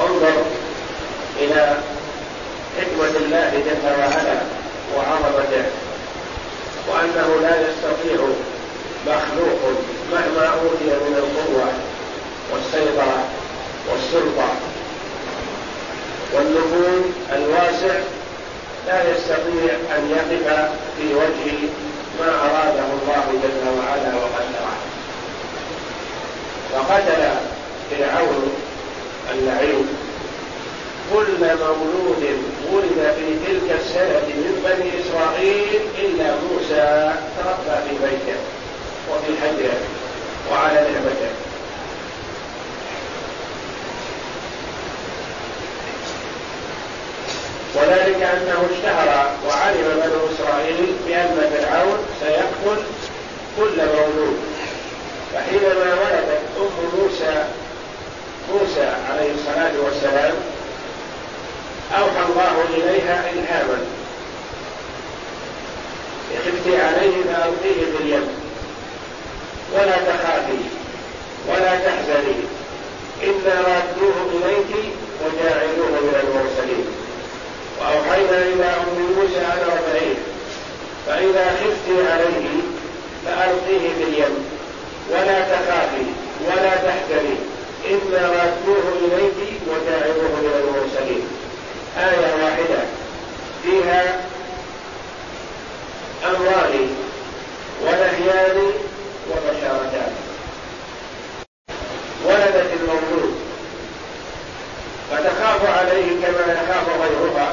انظر 0.00 0.42
إلى 1.40 1.76
حكمة 2.78 3.16
الله 3.16 3.50
جل 3.50 3.98
وعلا. 3.98 4.61
وعظمته 4.96 5.64
وأنه 6.88 7.40
لا 7.42 7.56
يستطيع 7.60 8.20
مخلوق 9.06 9.60
مهما 10.12 10.46
أوتي 10.46 10.84
من 10.84 11.16
القوة 11.16 11.72
والسيطرة 12.52 13.24
والسلطة. 13.90 14.48
والنفوذ 16.34 17.02
الواسع 17.32 17.94
لا 18.86 19.10
يستطيع 19.10 19.74
أن 19.96 20.10
يقف 20.10 20.70
في 20.98 21.14
وجه 21.14 21.52
ما 22.20 22.28
أراده 22.28 22.84
الله 23.02 23.24
جل 23.42 23.68
وعلا 23.78 24.14
وقدره. 24.16 24.76
وقتل 26.74 27.22
فرعون 27.90 28.52
اللعين. 29.30 30.01
كل 31.10 31.40
مولود 31.40 32.24
ولد 32.72 33.14
في 33.16 33.46
تلك 33.46 33.80
السنة 33.80 34.26
من 34.26 34.62
بني 34.64 34.90
إسرائيل 35.00 35.80
إلا 35.98 36.34
موسى 36.34 37.12
تربى 37.38 37.76
في 37.88 37.94
بيته 38.04 38.38
وفي 39.10 39.42
حجره 39.42 39.80
وعلى 40.50 40.74
نعمته. 40.74 41.32
وذلك 47.74 48.22
أنه 48.22 48.66
اشتهر 48.72 49.30
وعلم 49.48 50.00
بنو 50.04 50.20
إسرائيل 50.34 50.86
بأن 51.06 51.50
فرعون 51.52 51.98
سيقتل 52.20 52.82
كل 53.56 53.76
مولود. 53.76 54.38
فحينما 55.34 55.94
ولدت 55.94 56.42
أم 56.58 56.98
موسى 56.98 57.44
موسى 58.52 58.92
عليه 59.10 59.30
الصلاة 59.34 59.72
والسلام 59.84 60.34
أوحى 61.98 62.22
الله 62.28 62.54
إليها 62.70 63.30
إلهاما 63.32 63.78
خفت 66.44 66.66
عليه 66.66 67.16
فألقيه 67.28 67.80
في 67.92 68.02
اليم. 68.02 68.28
ولا 69.72 69.96
تخافي 69.96 70.62
ولا 71.48 71.74
تحزني. 71.84 72.38
إنا 73.22 73.54
رادوه 73.54 74.16
إليك 74.32 74.72
وجاعلوه 75.22 75.90
من 75.90 76.14
المرسلين. 76.22 76.86
وأوحينا 77.80 78.38
إلى 78.38 78.64
أم 78.64 79.14
موسى 79.16 79.40
أن 79.40 79.60
أرضعيه 79.70 80.18
فإذا 81.06 81.46
خفت 81.60 81.88
عليه 82.12 82.48
فألقيه 83.24 83.88
في 83.98 84.02
اليم. 84.02 84.34
ولا 85.10 85.40
تخافي 85.40 86.06
ولا 86.46 86.74
تحزني. 86.76 87.36
إنا 87.90 88.28
رادوه 88.28 88.86
إليك 89.04 89.60
وجاعلوه 89.68 90.32
من 90.42 90.54
المرسلين. 90.64 91.26
آية 91.98 92.44
واحدة. 92.44 92.82
فيها 93.62 94.20
أمران 96.24 96.96
ونهيان 97.82 98.72
وبشارتان 99.30 100.12
ولدت 102.24 102.70
المولود. 102.80 103.34
فتخاف 105.10 105.78
عليه 105.78 106.26
كما 106.26 106.52
يخاف 106.52 106.88
غيرها. 107.00 107.52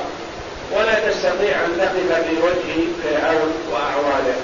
ولا 0.71 1.09
تستطيع 1.09 1.65
أن 1.65 1.77
تقف 1.77 2.27
في 2.27 2.35
وجه 2.41 2.87
فرعون 3.03 3.53
وأعوانه 3.71 4.37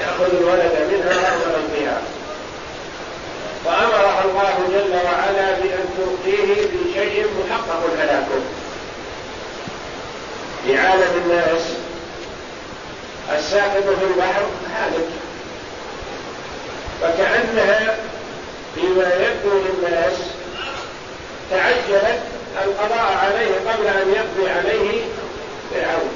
يأخذ 0.00 0.36
الولد 0.36 0.90
منها 0.92 1.36
ويرميها 1.36 1.68
بها 1.74 2.02
فأمرها 3.64 4.24
الله 4.24 4.58
جل 4.68 4.94
وعلا 4.94 5.52
بأن 5.62 5.84
تلقيه 5.98 6.54
في 6.54 6.92
شيء 6.94 7.26
محقق 7.38 7.82
هلاكه. 7.98 8.40
في 10.64 10.78
عالم 10.78 11.22
الناس. 11.24 11.62
الساقط 13.38 13.82
في 13.82 14.04
البحر 14.04 14.42
هالك. 14.76 15.08
فكأنها 17.02 17.96
فيما 18.74 19.14
يبدو 19.14 19.58
للناس 19.58 20.12
تعجلت 21.50 22.20
القضاء 22.64 23.18
عليه 23.22 23.72
قبل 23.72 23.86
أن 23.86 24.12
يقضي 24.12 24.50
عليه 24.50 25.02
فرعون. 25.70 26.10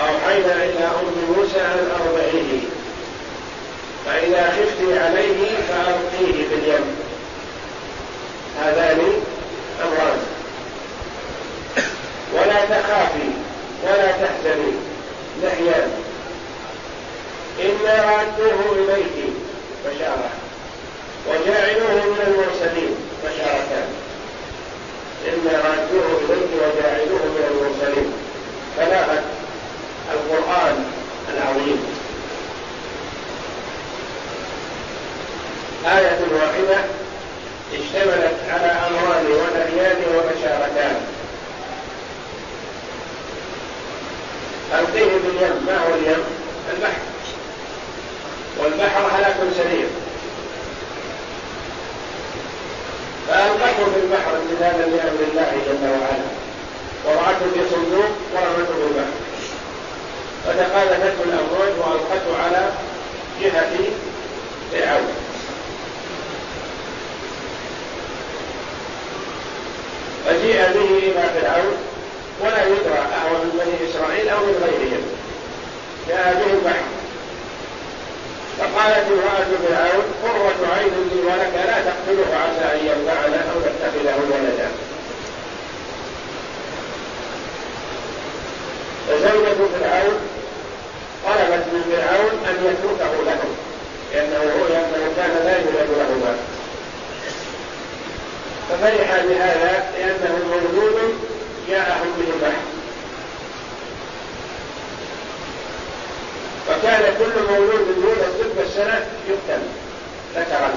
أوحينا 0.00 0.64
إلى 0.64 0.84
أم 0.84 1.34
موسى 1.36 1.60
أن 1.60 1.90
أرضعيه. 2.00 2.60
فإذا 4.06 4.50
خفت 4.50 4.98
عليه 4.98 5.56
فألقيه 5.68 6.48
في 6.48 6.54
اليم 6.54 6.96
هذان 8.62 9.00
أمران. 9.84 10.13
ولا 12.34 12.64
تخافي 12.64 13.28
ولا 13.84 14.06
تحزني. 14.06 14.72
الأديان 15.38 15.90
إنا 17.60 17.94
رادوه 18.10 18.72
إليك 18.72 19.32
بشارة. 19.86 20.30
وجاعلوه 21.28 22.04
من 22.04 22.20
المرسلين 22.26 22.94
بشارتان 23.24 23.88
إنا 25.28 25.52
رادوه 25.58 26.20
إليك 26.20 26.50
وجاعلوه 26.62 27.24
من 27.34 27.44
المرسلين. 27.50 28.12
بلاغة 28.78 29.22
القرآن 30.12 30.84
العظيم. 31.34 31.86
آية 35.86 36.18
واحدة. 36.32 36.84
اشتملت 37.72 38.36
على 38.50 38.66
أمران 38.66 39.26
ونهيان 39.26 40.02
وبشارتان. 40.14 41.13
ألقيه 44.78 45.04
باليم. 45.04 45.66
ما 45.66 45.78
هو 45.78 45.94
اليم؟ 45.94 46.22
البحر. 46.74 47.00
والبحر 48.58 49.06
هلاك 49.18 49.36
سريع 49.56 49.86
فألقته 53.28 53.84
في 53.84 54.00
البحر 54.02 54.36
امتثالا 54.36 54.86
لأمر 54.86 55.20
الله 55.32 55.56
جل 55.66 55.88
وعلا. 55.88 56.28
ورأته 57.04 57.46
في 57.54 57.60
صندوق 57.70 58.10
ورمته 58.34 58.74
في 58.74 58.86
البحر. 58.90 59.14
فتقاذفته 60.46 61.24
الأمواج 61.24 61.72
وألقته 61.78 62.42
على 62.44 62.70
جهة 63.42 63.72
فرعون. 64.72 65.14
فجيء 70.26 70.72
به 70.74 70.98
إلى 70.98 71.40
فرعون. 71.40 71.93
ولا 72.40 72.62
يدرى 72.66 73.02
أهو 73.18 73.34
من 73.42 73.50
بني 73.58 73.90
إسرائيل 73.90 74.28
أو 74.28 74.38
من 74.38 74.56
غيرهم. 74.64 75.02
جاء 76.08 76.34
به 76.34 76.52
البحر 76.52 76.84
فقالت 78.58 79.06
امرأة 79.12 79.50
فرعون 79.68 80.04
قرة 80.22 80.68
عين 80.76 80.94
لي 81.10 81.20
ولك 81.26 81.54
لا 81.54 81.78
تقتله 81.88 82.36
عسى 82.42 82.64
أن 82.74 82.86
ينفعنا 82.86 83.40
أو 83.52 83.60
نتخذه 83.60 84.16
ولدا. 84.30 84.68
فزوجة 89.08 89.68
فرعون 89.80 90.18
طلبت 91.24 91.64
من 91.72 91.82
فرعون 91.92 92.32
أن 92.48 92.56
يتركه 92.64 93.24
لهم 93.24 93.56
لأنه 94.12 94.68
لأنه 94.68 95.12
كان 95.16 95.44
لا 95.44 95.56
يولد 95.58 95.90
له 95.98 96.10
مال 96.24 96.36
ففرح 98.70 99.22
بهذا 99.28 99.84
لأنه 99.98 100.38
مولود 100.50 101.13
جاءهم 101.68 102.12
به 102.18 102.34
البحر 102.34 102.62
وكان 106.68 107.14
كل 107.18 107.52
مولود 107.52 107.86
يولد 107.96 108.34
طب 108.40 108.62
السنة 108.66 109.06
يقتل 109.28 109.62
ذكرا. 110.36 110.70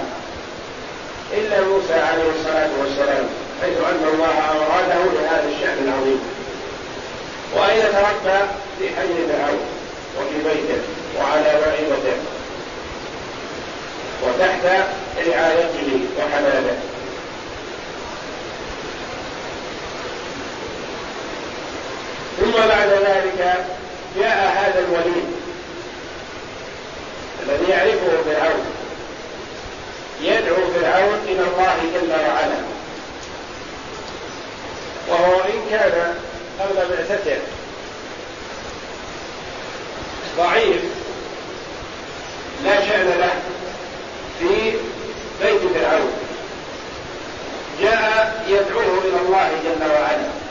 إلا 1.34 1.62
موسى 1.62 1.94
عليه 1.94 2.30
الصلاة 2.40 2.70
والسلام 2.82 3.26
حيث 3.62 3.78
أن 3.78 4.04
الله 4.14 4.36
أراده 4.50 5.12
لهذا 5.14 5.50
الشأن 5.56 5.78
العظيم. 5.88 6.22
وأين 7.56 7.82
تربى؟ 7.82 8.40
في 8.80 8.88
حي 8.96 9.28
فرعون 9.32 9.66
وفي 10.18 10.38
بيته 10.44 10.82
وعلى 11.20 11.62
بعيرته 11.66 12.18
وتحت 14.24 14.66
رعايته 15.28 16.00
وحنانه 16.18 16.78
ثم 22.58 22.68
بعد 22.68 22.90
ذلك 22.90 23.66
جاء 24.20 24.54
هذا 24.58 24.80
الوليد 24.80 25.26
الذي 27.44 27.72
يعرفه 27.72 28.24
فرعون. 28.26 28.66
يدعو 30.22 30.56
فرعون 30.56 31.20
إلى 31.28 31.42
الله 31.42 31.78
جل 31.94 32.12
وعلا. 32.12 32.58
وهو 35.08 35.42
إن 35.42 35.70
كان 35.70 36.16
قبل 36.60 36.76
بعثته 36.76 37.38
ضعيف 40.38 40.82
لا 42.66 42.86
شأن 42.88 43.08
له 43.20 43.42
في 44.40 44.72
بيت 45.42 45.62
فرعون. 45.76 46.12
جاء 47.82 48.46
يدعوه 48.48 49.02
إلى 49.06 49.20
الله 49.26 49.50
جل 49.64 49.92
وعلا. 49.92 50.47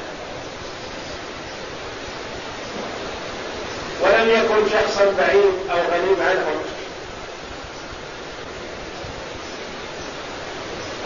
ولم 4.01 4.31
يكن 4.31 4.71
شخصا 4.73 5.05
بعيد 5.19 5.55
أو 5.71 5.77
غريب 5.77 6.21
عنهم. 6.21 6.63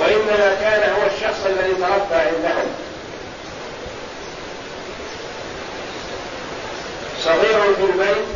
وإنما 0.00 0.56
كان 0.60 0.92
هو 0.92 1.06
الشخص 1.06 1.46
الذي 1.46 1.74
تربى 1.74 2.14
عندهم. 2.14 2.66
صغير 7.24 7.74
في 7.74 7.82
البيت 7.82 8.26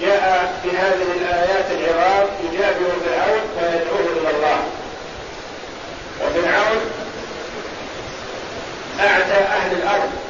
جاء 0.00 0.54
بهذه 0.64 1.06
الآيات 1.20 1.70
العظام 1.70 2.26
يجابر 2.44 2.90
فرعون 3.04 3.40
ويدعوه 3.56 4.20
إلى 4.20 4.30
الله. 4.36 4.58
وفرعون 6.20 6.80
اعتى 9.00 9.44
أهل 9.44 9.72
الأرض. 9.72 10.27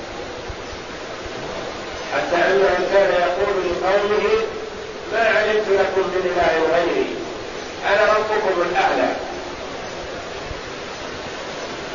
حتى 2.12 2.37
انه 2.37 2.88
كان 2.92 3.11
يقول 3.12 3.55
لقومه 3.64 4.44
ما 5.12 5.18
علمت 5.18 5.68
لكم 5.68 6.01
من 6.01 6.33
إله 6.37 6.77
غيري. 6.77 7.16
أنا 7.87 8.12
ربكم 8.12 8.62
الأعلى. 8.71 9.09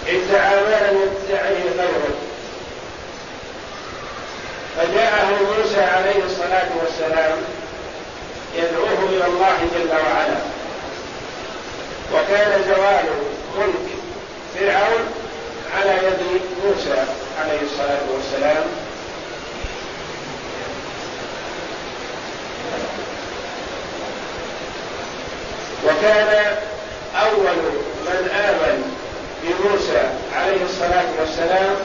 ادعى 0.07 0.55
ما 0.55 0.91
لم 0.91 0.99
يدعيه 1.01 1.63
غيره. 1.77 2.15
فجاءه 4.77 5.27
موسى 5.27 5.81
عليه 5.81 6.23
الصلاة 6.25 6.69
والسلام 6.81 7.37
يدعوه 8.55 9.09
إلى 9.09 9.25
الله 9.25 9.57
جل 9.75 9.89
وعلا. 9.89 10.39
وكان 12.13 12.63
زوال 12.67 13.05
ملك 13.57 13.87
فرعون 14.55 15.05
على 15.77 15.91
يد 15.91 16.41
موسى 16.65 17.03
عليه 17.41 17.61
الصلاة 17.61 18.01
والسلام. 18.13 18.63
وكان 25.85 26.55
أول 27.15 27.57
من 28.05 28.29
آمن 28.49 28.83
بموسى 29.43 30.09
عليه 30.35 30.63
الصلاة 30.65 31.05
والسلام 31.19 31.75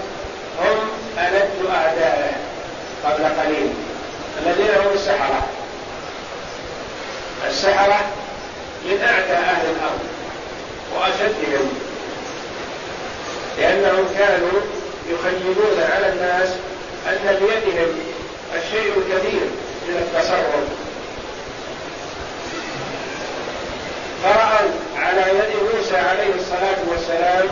هم 0.61 0.79
ألد 1.19 1.71
أعدائه 1.71 2.37
قبل 3.05 3.25
قليل 3.25 3.71
الذين 4.47 4.71
هم 4.85 4.93
السحرة. 4.95 5.47
السحرة 7.49 8.01
من 8.85 9.01
أعدى 9.03 9.33
أهل 9.33 9.67
الأرض 9.67 10.01
وأشدهم 10.97 11.69
لأنهم 13.59 14.09
كانوا 14.19 14.61
يخيلون 15.11 15.83
على 15.93 16.09
الناس 16.13 16.49
أن 17.09 17.37
بيدهم 17.41 17.99
الشيء 18.55 18.93
الكثير 18.97 19.47
من 19.89 19.97
التصرف. 19.97 20.88
فرأوا 24.25 24.71
على 24.97 25.21
يد 25.21 25.77
موسى 25.77 25.97
عليه 25.97 26.35
الصلاة 26.35 26.79
والسلام 26.89 27.49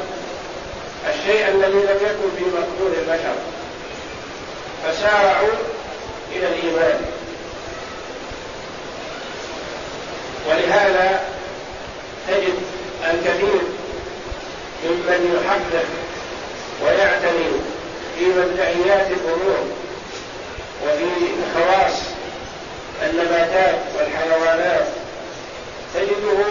الشيء 1.15 1.49
الذي 1.49 1.79
لم 1.79 1.99
يكن 2.03 2.29
في 2.39 2.45
مقدور 2.45 2.93
البشر. 3.03 3.35
فسارعوا 4.85 5.53
إلى 6.33 6.47
الإيمان. 6.47 7.01
ولهذا 10.49 11.21
تجد 12.29 12.55
الكثير 13.11 13.61
ممن 14.85 15.41
يحقق 15.45 15.87
ويعتني 16.85 17.49
في 18.19 18.25
مبدئيات 18.25 19.07
الأمور 19.11 19.67
وفي 20.85 21.07
خواص 21.55 21.93
النباتات 23.03 23.75
والحيوانات 23.99 24.87
تجده 25.97 26.45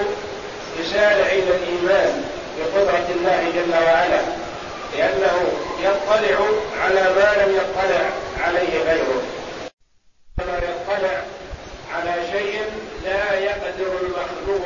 رسالة 0.80 1.32
إلى 1.32 1.56
الإيمان 1.56 2.24
بقدرة 2.58 3.08
الله 3.16 3.52
جل 3.56 3.74
وعلا 3.84 4.22
لأنه 4.98 5.52
يطلع 5.80 6.38
على 6.82 7.02
ما 7.02 7.44
لم 7.44 7.56
يطلع 7.56 8.10
عليه 8.46 8.84
غيره. 8.84 9.22
كما 10.38 10.58
يطلع 10.58 11.24
على 11.94 12.14
شيء 12.32 12.62
لا 13.04 13.40
يقدر 13.40 13.92
المخلوق 14.02 14.66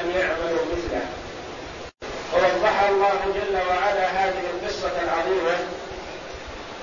أن 0.00 0.10
يعمل 0.10 0.54
مثله. 0.72 1.06
ووضح 2.34 2.82
الله 2.82 3.20
جل 3.34 3.56
وعلا 3.68 4.06
هذه 4.06 4.42
القصة 4.54 4.92
العظيمة 5.04 5.56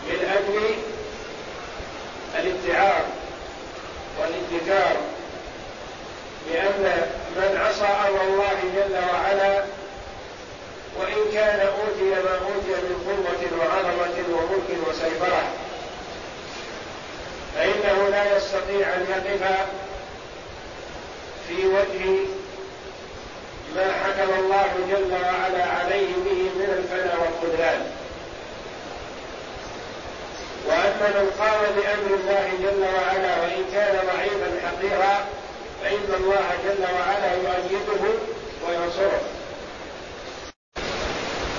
من 0.09 0.29
أجل 0.37 0.75
الاتعاب 2.39 3.05
والابتكار 4.19 4.95
بأن 6.47 7.01
الله 8.23 8.57
جل 8.75 8.95
وعلا 9.13 9.63
وإن 10.99 11.31
كان 11.33 11.59
أوتي 11.59 12.09
ما 12.23 12.35
أوتي 12.35 12.81
من 12.81 12.95
قوة 13.07 13.59
وعظمة 13.59 14.17
وملك 14.37 14.87
وسيطرة 14.87 15.43
فإنه 17.55 18.09
لا 18.09 18.37
يستطيع 18.37 18.93
أن 18.93 19.05
يقف 19.09 19.65
في 21.47 21.67
وجه 21.67 22.25
ما 23.75 23.93
حكم 24.03 24.29
الله 24.39 24.71
جل 24.89 25.11
وعلا 25.11 25.63
عليه 25.65 26.13
به 26.25 26.41
من 26.55 26.69
الفناء 26.77 27.17
والخذلان 27.21 27.91
وأما 30.65 31.07
من 31.21 31.31
قام 31.39 31.61
بأمر 31.75 32.19
الله 32.19 32.49
جل 32.63 32.83
وعلا 32.95 33.41
وإن 33.41 33.63
كان 33.73 33.95
ضعيفا 34.07 34.67
حقيرا 34.67 35.25
فإن 35.83 36.07
الله 36.19 36.47
جل 36.65 36.83
وعلا 36.83 37.33
يؤيده 37.33 38.03
وينصره. 38.67 39.21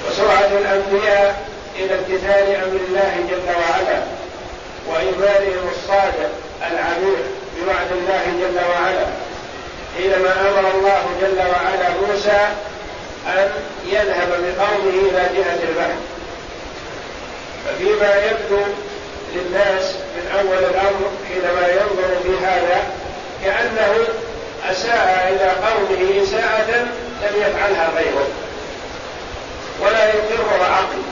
وسرعة 0.08 0.46
الأنبياء 0.46 1.48
إلى 1.76 1.94
امتثال 1.94 2.54
أمر 2.54 2.80
الله 2.88 3.26
جل 3.30 3.48
وعلا 3.48 4.02
وإيمانهم 4.88 5.70
الصادق 5.76 6.30
العميق 6.72 7.24
بوعد 7.56 7.92
الله 7.92 8.24
جل 8.40 8.58
وعلا. 8.70 9.06
حينما 9.96 10.32
أمر 10.40 10.70
الله 10.74 11.04
جل 11.20 11.38
وعلا 11.38 11.88
موسى 12.06 12.48
أن 13.26 13.50
يذهب 13.87 14.28
بقومه 14.28 14.90
إلى 14.90 15.28
جهة 15.37 15.58
البحر. 15.68 15.96
ففيما 17.66 18.14
يبدو 18.24 18.62
للناس 19.34 19.94
من 19.94 20.30
أول 20.38 20.64
الأمر 20.64 21.10
حينما 21.28 21.68
ينظر 21.68 22.16
في 22.22 22.44
هذا 22.44 23.04
كأنه 23.44 23.94
أساء 24.70 25.28
إلى 25.28 25.50
قومه 25.66 26.22
إساءة 26.22 26.70
لم 27.22 27.42
يفعلها 27.42 27.90
غيره. 27.96 28.26
ولا 29.80 30.04
يقرها 30.07 30.66
عقل 30.74 31.02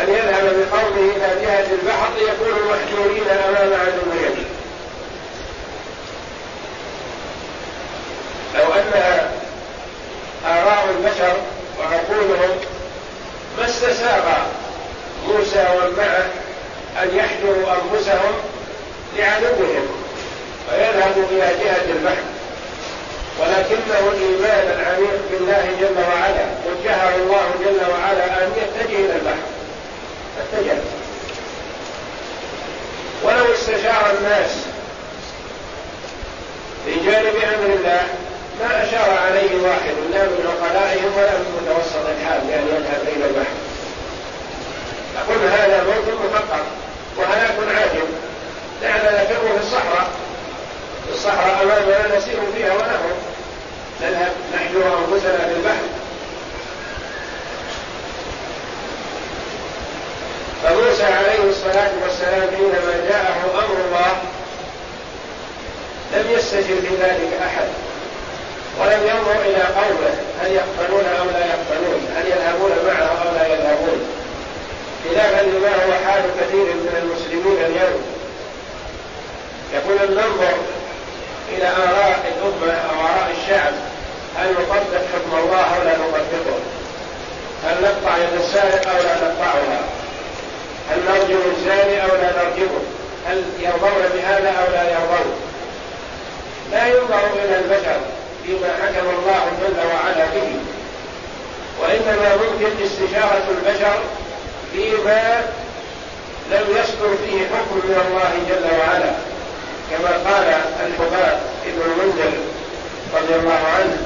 أن 0.00 0.08
يذهب 0.08 0.44
بقومه 0.44 1.10
إلى 1.16 1.40
جهة 1.42 1.66
البحر 1.72 2.08
ليكونوا 2.18 2.74
محجورين 2.74 3.28
أمام 3.28 3.80
عدو 3.80 4.12
يديه 4.26 4.48
لو 8.54 8.72
أن 8.72 8.92
آراء 10.46 10.86
البشر 10.90 11.36
وعقولهم 11.78 12.50
ما 13.58 13.66
استساغ 13.66 14.22
موسى 15.28 15.66
ومن 15.74 15.96
معه 15.96 16.26
أن 17.02 17.16
يحجروا 17.16 17.72
أنفسهم 17.72 18.32
لعدوهم. 19.16 19.73
ويذهبوا 21.16 21.28
إلى 21.30 21.64
جهة 21.64 21.92
البحر 21.92 22.24
ولكنه 23.40 24.08
الإيمان 24.12 24.78
العميق 24.78 25.20
بالله 25.30 25.66
جل 25.80 25.98
وعلا 26.08 26.46
وجهه 26.66 27.14
الله 27.16 27.50
جل 27.64 27.90
وعلا 27.90 28.24
أن 28.24 28.52
يتجه 28.56 28.96
إلى 28.96 29.12
البحر 29.16 29.46
اتجه 30.40 30.78
ولو 33.22 33.54
استشار 33.54 34.14
الناس 34.18 34.50
في 36.84 36.94
جانب 37.10 37.36
أمر 37.36 37.74
الله 37.74 38.02
ما 38.60 38.84
أشار 38.84 39.18
عليه 39.26 39.62
واحد 39.62 39.94
لا 40.12 40.24
من 40.24 40.46
عقلائهم 40.46 41.12
ولا 41.16 41.30
من 41.30 41.60
متوسط 41.62 42.06
الحال 42.18 42.40
بأن 42.40 42.66
يذهب 42.68 43.16
إلى 43.16 43.26
البحر 43.26 43.54
أقول 45.18 45.38
هذا 45.38 45.84
موت 45.84 46.14
مفقر 46.24 46.64
وهلاك 47.16 47.54
عاجل. 47.76 48.06
دعنا 48.82 49.22
نفر 49.22 49.34
في 49.40 49.62
الصحراء. 49.62 50.08
الصحراء 51.12 51.62
أمامنا 51.62 52.16
نسير 52.18 52.38
فيها 52.56 52.72
ونهر 52.72 53.12
نذهب 54.02 54.32
نحجر 54.54 54.98
أنفسنا 54.98 55.38
في 55.38 55.54
البحر. 55.56 55.86
فموسى 60.62 61.04
عليه 61.04 61.50
الصلاة 61.50 61.90
والسلام 62.02 62.50
حينما 62.56 63.08
جاءه 63.08 63.64
أمر 63.64 63.76
الله 63.86 64.12
لم 66.14 66.30
يستجب 66.30 66.84
لذلك 66.84 67.40
أحد. 67.46 67.68
ولم 68.80 69.00
ينظر 69.06 69.40
إلى 69.40 69.62
قومه 69.62 70.14
هل 70.42 70.52
يقبلون 70.52 71.04
أو 71.20 71.24
لا 71.24 71.46
يقبلون؟ 71.46 72.08
هل 72.16 72.26
يذهبون 72.26 72.70
معه 72.86 73.06
أو 73.06 73.34
لا 73.34 73.46
يذهبون؟ 73.46 74.00
خلافا 75.04 75.42
لما 75.42 75.68
هو 75.68 75.92
حال 76.06 76.22
كثير 76.40 76.64
من 76.64 76.94
المسلمين 77.02 77.64
اليوم. 77.64 78.02
يقول 79.74 80.16
ننظر 80.16 80.56
إلى 81.52 81.68
آراء 81.68 82.32
الأمة 82.32 82.72
أو 82.72 83.00
آراء 83.00 83.34
الشعب 83.40 83.72
هل 84.38 84.52
نطبق 84.52 85.02
حكم 85.14 85.38
الله 85.38 85.60
أو 85.76 85.82
لا 85.84 85.92
نطبقه. 85.92 86.58
هل 87.64 87.82
نقطع 87.82 88.16
يد 88.16 88.40
السارق 88.40 88.88
أو 88.88 89.02
لا 89.02 89.14
نقطعها؟ 89.14 89.80
هل 90.90 90.98
نرجم 91.08 91.40
الزاني 91.56 92.02
أو 92.02 92.08
لا 92.08 92.30
نرجمه 92.42 92.80
هل 93.26 93.42
يرضون 93.60 94.08
بهذا 94.14 94.48
أو 94.48 94.72
لا 94.72 94.82
يرضون؟ 94.82 95.32
لا 96.72 96.86
ينظر 96.86 97.26
إلى 97.44 97.58
البشر 97.58 98.00
فيما 98.46 98.68
حكم 98.82 99.08
الله 99.08 99.44
جل 99.60 99.78
وعلا 99.86 100.24
به. 100.34 100.56
وإنما 101.80 102.36
ممكن 102.36 102.84
استشارة 102.84 103.44
البشر 103.50 103.98
فيما 104.72 105.42
لم 106.50 106.64
يصدر 106.70 107.16
فيه 107.26 107.40
حكم 107.46 107.74
من 107.74 108.00
الله 108.06 108.32
جل 108.48 108.78
وعلا. 108.78 109.12
كما 109.98 110.30
قال 110.30 110.44
الحباب 110.86 111.40
ابن 111.66 111.80
المنذر 111.90 112.32
رضي 113.14 113.34
الله 113.34 113.60
عنه 113.76 113.96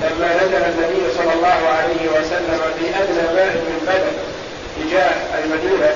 لما 0.00 0.36
نزل 0.36 0.56
النبي 0.56 1.12
صلى 1.18 1.32
الله 1.32 1.68
عليه 1.68 2.08
وسلم 2.10 2.60
في 2.78 2.84
أدنى 3.02 3.34
ماء 3.34 3.54
من 3.54 3.78
بدر 3.86 4.12
تجاه 4.78 5.44
المدينة 5.44 5.94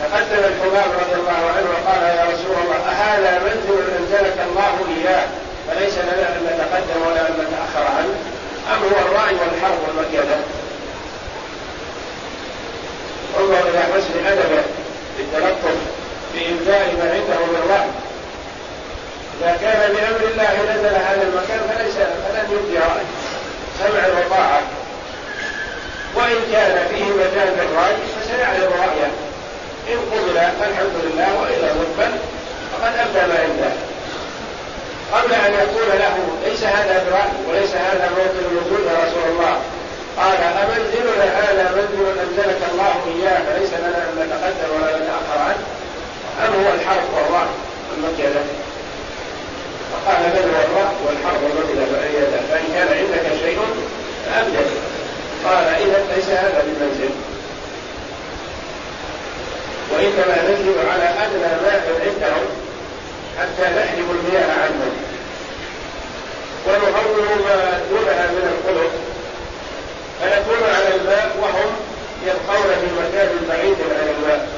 تقدم 0.00 0.44
الحباب 0.44 0.90
رضي 1.02 1.20
الله 1.20 1.42
عنه 1.56 1.66
وقال 1.70 2.02
يا 2.02 2.24
رسول 2.24 2.56
الله 2.64 2.76
أهذا 2.76 3.38
منزل 3.38 3.82
أنزلك 4.00 4.36
الله 4.50 4.74
إياه؟ 4.98 5.26
فليس 5.68 5.94
لنا 5.98 6.28
أن 6.28 6.42
نتقدم 6.46 7.06
ولا 7.06 7.28
أن 7.28 7.34
نتأخر 7.34 7.86
عنه؟ 7.96 8.14
أم 8.72 8.82
هو 8.82 8.98
الرأي 9.06 9.34
والحرب 9.34 9.78
والمكيدة 9.88 10.36
انظر 13.40 13.68
إلى 13.68 13.80
حسن 13.80 14.26
أدبه 14.26 14.62
بالتلطف 15.18 15.97
بإبداء 16.38 16.94
ما 16.98 17.06
عنده 17.14 17.40
من 17.46 17.62
رأي 17.70 17.90
إذا 19.40 19.56
كان 19.62 19.80
بأمر 19.92 20.30
الله 20.30 20.52
نزل 20.72 20.94
هذا 20.94 21.22
المكان 21.22 21.60
فليس 21.68 21.94
فلن 21.94 22.46
يبدي 22.52 22.78
رأي 22.78 23.06
سمعا 23.78 24.08
وطاعة 24.08 24.62
وإن 26.16 26.38
كان 26.52 26.88
فيه 26.90 27.04
مجال 27.04 27.48
للرأي 27.58 27.96
فسيعلم 28.20 28.72
رأيه. 28.84 29.10
إن 29.88 29.98
قبل 30.12 30.34
فالحمد 30.34 30.94
لله 31.04 31.28
وإذا 31.40 31.68
قبل 31.68 32.12
فقد 32.72 32.92
أبدى 32.98 33.32
ما 33.32 33.38
عنده. 33.44 33.72
قبل 35.12 35.32
أن 35.34 35.52
يقول 35.52 35.88
له 35.98 36.16
ليس 36.44 36.62
هذا 36.64 37.04
برأي 37.10 37.30
وليس 37.48 37.70
هذا 37.70 38.10
موطن 38.16 38.44
الوجود 38.50 38.86
يا 38.86 38.98
رسول 39.06 39.24
الله. 39.32 39.56
قال 40.16 40.38
أمنزلنا 40.62 41.24
هذا 41.24 41.70
منزل 41.76 42.20
أنزلك 42.20 42.60
الله 42.72 42.94
إياه 43.14 43.38
فليس 43.38 43.70
لنا 43.72 43.98
أن 44.08 44.14
نتقدم 44.26 44.70
ولا 44.76 44.96
نتأخر 44.98 45.38
عنه. 45.46 45.77
أم 46.44 46.64
هو 46.64 46.74
الحرب 46.74 47.04
والرأي 47.14 47.48
والمكيدة 47.90 48.40
فقال 49.92 50.22
بل 50.22 50.38
هو 50.38 50.60
الرأي 50.64 50.94
والحرب 51.06 51.42
والمكيدة 51.42 51.84
فإن 52.50 52.64
كان 52.74 52.88
عندك 52.98 53.40
شيء 53.42 53.58
فأبدل 54.26 54.66
قال 55.44 55.66
إذا 55.66 56.04
ليس 56.16 56.28
هذا 56.28 56.64
بمنزل. 56.66 57.10
وإنما 59.92 60.42
ننزل 60.48 60.88
على 60.90 61.04
أدنى 61.04 61.62
ماء 61.62 61.82
عندهم 62.06 62.44
حتى 63.38 63.70
نحجب 63.76 64.06
المياه 64.10 64.52
عنهم. 64.62 64.92
ونهون 66.66 67.38
ما 67.44 67.80
دونها 67.90 68.26
من 68.26 68.52
القلوب 68.52 68.90
فنكون 70.20 70.68
على 70.74 70.96
الماء 70.96 71.36
وهم 71.42 71.70
يبقون 72.26 72.74
في 72.80 72.86
مكان 73.00 73.28
بعيد 73.48 73.76
عن 74.00 74.08
الماء. 74.18 74.48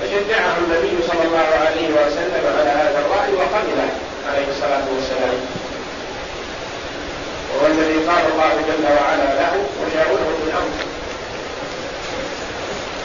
فشجعه 0.00 0.54
النبي 0.58 0.96
صلى 1.08 1.24
الله 1.28 1.48
عليه 1.66 1.88
وسلم 1.88 2.44
على 2.58 2.70
هذا 2.70 2.98
الرأي 3.04 3.32
وقبله 3.34 3.90
عليه 4.28 4.46
الصلاة 4.50 4.86
والسلام. 4.94 5.40
وهو 7.50 7.66
الذي 7.66 7.98
قال 8.08 8.24
الله 8.32 8.52
جل 8.68 8.84
وعلا 8.84 9.28
له 9.40 9.52
وشاوره 9.80 10.28
في 10.38 10.44
الأمر 10.50 10.76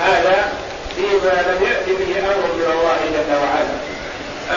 هذا 0.08 0.54
فيما 0.96 1.36
لم 1.50 1.68
يأتي 1.68 1.92
به 1.92 2.20
أمر 2.20 2.46
من 2.58 2.68
الله 2.76 3.00
جل 3.16 3.32
وعلا. 3.44 3.76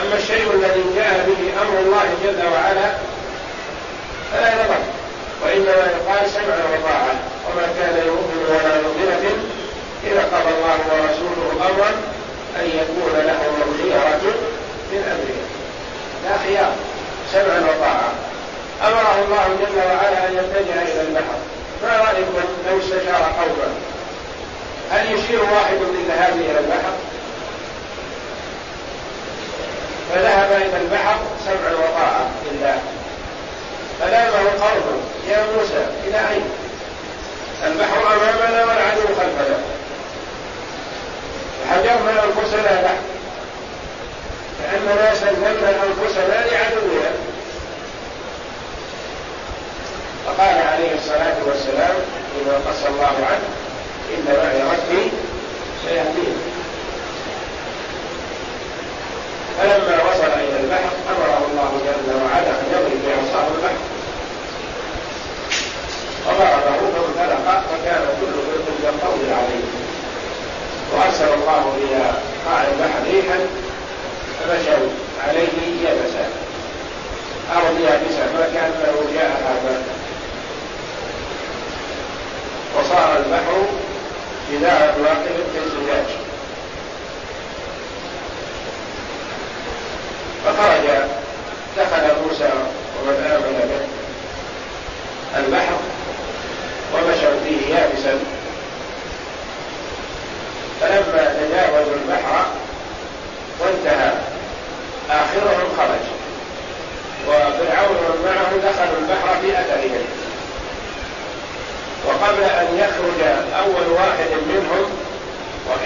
أما 0.01 0.15
الشيء 0.17 0.51
الذي 0.53 0.83
جاء 0.95 1.25
به 1.27 1.61
أمر 1.61 1.79
الله 1.79 2.07
جل 2.23 2.41
وعلا 2.53 2.89
فلا 4.31 4.53
يضر. 4.53 4.83
وإنما 5.43 5.83
يقال 5.95 6.29
سمعا 6.29 6.63
وطاعة. 6.73 7.15
وما 7.47 7.67
كان 7.79 7.95
يؤمن 8.07 8.45
ولا 8.49 8.81
مؤمنة 8.81 9.25
إذا 10.03 10.21
قضى 10.21 10.49
الله 10.57 10.77
ورسوله 10.91 11.69
أمرا 11.69 11.91
أن 12.59 12.65
يكون 12.65 13.13
لهم 13.27 13.53
الخيرة 13.67 14.33
من 14.91 15.03
أمره 15.13 15.39
لا 16.25 16.37
خيار 16.37 16.71
سمعا 17.33 17.59
وطاعة 17.59 18.11
أمره 18.87 19.25
الله 19.25 19.45
جل 19.61 19.77
وعلا 19.77 20.27
أن 20.27 20.33
يتجه 20.33 20.81
إلى 20.81 21.01
البحر 21.01 21.37
ما 21.83 21.97
رأيكم 21.97 22.33
لو 22.69 22.79
استشار 22.79 23.33
قوما 23.39 23.69
هل 24.91 25.13
يشير 25.29 25.43
واحد 25.43 25.77
بالذهاب 25.77 26.33
إلى 26.33 26.59
البحر. 26.59 26.93
فذهب 30.13 30.51
إلى 30.51 30.77
البحر 30.81 31.17
سمعا 31.45 31.73
وطاعة 31.73 32.29
لله. 32.51 32.79
فلامه 33.99 34.49
قومه 34.49 35.01
يا 35.27 35.45
موسى 35.55 35.85
إلى 36.07 36.29
أين؟ 36.29 36.49
البحر 37.67 37.97
أمامنا 37.97 38.65
والعدو 38.65 39.01
خلفنا. 39.01 39.57
فحجرنا 41.63 42.23
أنفسنا 42.23 42.81
له 42.81 42.97
كأننا 44.59 45.15
سلمنا 45.15 45.69
أنفسنا 45.69 46.45
لعدونا. 46.51 47.11
فقال 50.25 50.57
عليه 50.67 50.95
الصلاة 50.95 51.35
والسلام 51.47 51.95
فيما 52.33 52.53
قص 52.53 52.85
الله 52.85 53.25
عنه 53.29 53.58
إن 54.13 54.25
معي 54.27 54.61
ربي 54.61 55.11
سيهدين 55.85 56.35
فلما 59.57 60.03
وصل 60.03 60.33
إلى 60.39 60.57
البحر 60.59 60.91
أمره 61.09 61.41
الله 61.51 61.71
جل 61.85 62.07
وعلا 62.15 62.49
أن 62.49 62.67
يضرب 62.71 62.99
بعصاه 63.05 63.47
البحر. 63.55 63.81
فضربه 66.25 66.79
فانفلق 67.15 67.63
فكان 67.69 68.03
كل 68.21 68.33
فرق 68.47 68.67
كالطول 68.83 69.33
عليه. 69.39 69.65
وأرسل 70.93 71.33
الله 71.33 71.63
إلى 71.77 72.03
قاع 72.45 72.61
البحر 72.61 72.99
ريحا 73.11 73.39
فمشوا 74.39 74.89
عليه 75.27 75.57
يبسا 75.83 76.25
ما 78.33 78.45
كان 78.53 78.71
له 78.83 78.95
جاء 79.15 79.31
هذا. 79.45 79.83
وصار 82.79 83.17
البحر 83.17 83.65
جدار 84.51 84.93
واحد 85.01 85.35
كالزجاج 85.53 86.09
فخرج 90.45 90.85
دخل 91.77 92.05
موسى 92.23 92.49
ومن 92.99 93.17
آمن 93.31 93.69
به 93.69 93.83
البحر 95.39 95.77
ومشوا 96.93 97.39
فيه 97.43 97.75
يابسا. 97.75 98.19
فلما 100.81 101.23
تجاوزوا 101.39 101.95
البحر 101.95 102.45
وانتهى 103.59 104.11
آخرهم 105.09 105.69
خرج. 105.77 106.05
وفرعون 107.27 108.01
معه 108.25 108.51
دخلوا 108.57 108.97
البحر 108.99 109.41
في 109.41 109.49
أثرهم. 109.61 110.05
وقبل 112.07 112.43
أن 112.43 112.67
يخرج 112.77 113.08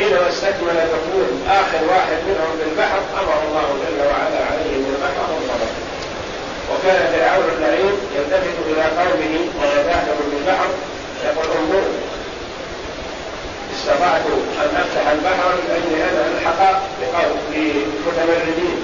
وحينما 0.04 0.30
استكمل 0.30 0.76
دخول 0.76 1.28
آخر 1.50 1.82
واحد 1.90 2.18
منهم 2.28 2.52
في 2.60 2.70
البحر 2.72 3.00
أمر 3.22 3.38
الله 3.48 3.68
جل 3.84 4.00
وعلا 4.08 4.40
عليه 4.52 4.74
بالبحر 4.86 5.22
وانصرف 5.32 5.74
وكان 6.72 7.02
فرعون 7.14 7.50
اللعين 7.58 7.96
يلتفت 8.16 8.58
إلى 8.68 8.84
قومه 8.84 9.36
ويداخل 9.60 10.18
بالبحر 10.32 10.68
يقول 11.26 11.46
انظروا 11.60 11.94
استطعت 13.76 14.26
أن 14.62 14.76
أفتح 14.76 15.08
البحر 15.12 15.50
من 15.56 15.70
أجل 15.78 16.02
أن 16.02 16.34
ألحق 16.34 16.82
بقوم 17.02 17.38
بمتمردين. 17.52 18.78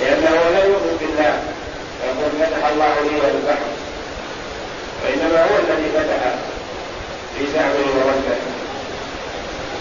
لأنه 0.00 0.50
لا 0.52 0.64
يؤمن 0.64 0.96
بالله 1.00 1.42
يقول 2.04 2.30
فتح 2.40 2.68
الله 2.68 2.94
لي 3.04 3.30
البحر. 3.30 3.70
وإنما 5.04 5.42
هو 5.42 5.56
الذي 5.58 5.90
فتح 5.94 6.34
في 7.38 7.46
زعمه 7.54 8.06
ورده 8.06 8.63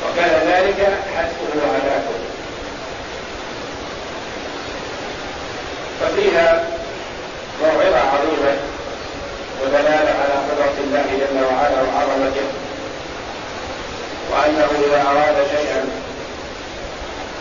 وكان 0.05 0.47
ذلك 0.47 0.87
حتفه 1.17 1.53
وهلاكه 1.55 2.17
ففيها 6.01 6.63
موعظة 7.61 7.99
عظيمة 7.99 8.57
ودلالة 9.63 10.11
على 10.21 10.33
قدرة 10.49 10.73
الله 10.83 11.05
جل 11.19 11.43
وعلا 11.45 11.81
وعظمته 11.81 12.47
وأنه 14.31 14.67
إذا 14.87 15.01
أراد 15.01 15.47
شيئا 15.51 15.85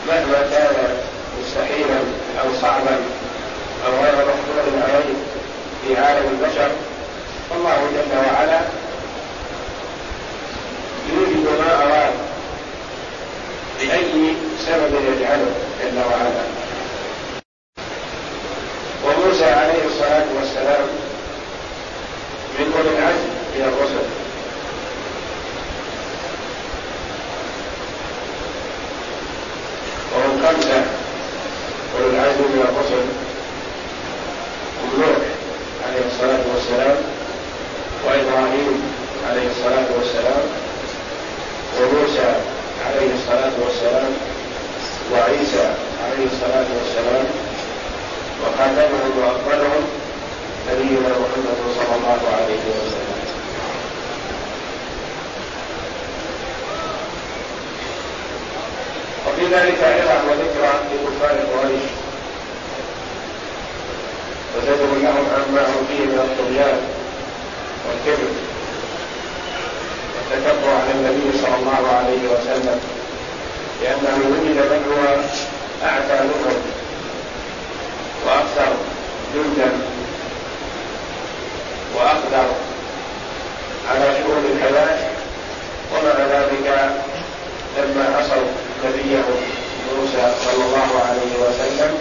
مهما 0.08 0.48
كان 0.50 0.96
مستحيلا 1.40 1.98
أو 2.40 2.46
صعبا 2.62 2.96
أو 3.86 3.92
غير 4.04 4.14
مقدور 4.14 4.82
عليه 4.82 5.14
في 5.86 6.00
عالم 6.02 6.38
البشر 6.40 6.70
فالله 7.50 7.76
جل 7.94 8.16
وعلا 8.16 8.60
يوجد 11.12 11.46
ما 11.60 11.74
أراد 11.82 12.12
بأي 13.82 14.34
سبب 14.66 14.94
يجعله 14.94 15.50
جل 15.82 15.98
وعلا. 15.98 16.44
وموسى 19.04 19.44
عليه 19.44 19.84
الصلاة 19.86 20.24
والسلام 20.38 20.86
من 22.58 22.72
أولي 22.78 22.98
العزم 22.98 23.28
من 23.54 23.62
الرسل. 23.64 24.06
وهم 30.14 30.46
خمسة 30.46 30.84
أولي 31.94 32.10
العزم 32.16 32.40
من 32.40 32.64
الرسل 32.68 33.04
هم 34.82 35.00
نوح 35.00 35.18
عليه 35.86 36.06
الصلاة 36.06 36.44
والسلام 36.54 36.96
وإبراهيم 38.06 38.82
عليه 39.30 39.46
الصلاة 39.50 39.86
والسلام 39.98 40.42
وموسى 41.80 42.34
عليه 42.86 43.10
الصلاة 43.14 43.54
والسلام 43.64 44.12
وعيسى 45.12 45.66
عليه 46.04 46.26
الصلاة 46.32 46.68
والسلام 46.78 47.26
وخاتمهم 48.42 49.12
وأفضلهم 49.18 49.84
نبينا 50.70 51.08
محمد 51.08 51.58
صلى 51.76 51.94
الله 51.96 52.20
عليه 52.36 52.64
وسلم. 52.70 53.12
وفي 59.26 59.44
ذلك 59.54 59.78
عظة 59.82 60.30
وذكرى 60.30 60.72
لكفار 60.92 61.36
قريش. 61.54 61.86
وزجر 64.56 64.90
لهم 65.02 65.26
عما 65.34 65.62
هم 65.66 65.86
فيه 65.88 66.04
من 66.04 66.18
الطغيان 66.18 66.80
والكبر. 67.88 68.41
والتكبر 70.32 70.70
على 70.70 70.92
النبي 70.94 71.38
صلى 71.38 71.56
الله 71.60 71.82
عليه 71.96 72.22
وسلم. 72.32 72.80
لأنه 73.82 74.16
وجد 74.32 74.58
من 74.72 74.82
هو 74.90 75.02
أعتى 75.88 76.24
منهم 76.24 76.62
وأكثر 78.26 78.72
جندا 79.34 79.70
وأقدر 81.96 82.48
على 83.90 84.06
شؤون 84.18 84.44
الحياة 84.56 84.98
ومع 85.92 86.16
ذلك 86.34 86.90
لما 87.78 88.16
عصوا 88.16 88.48
نبيهم 88.84 89.38
موسى 89.96 90.34
صلى 90.44 90.64
الله 90.64 90.90
عليه 91.08 91.32
وسلم 91.44 91.98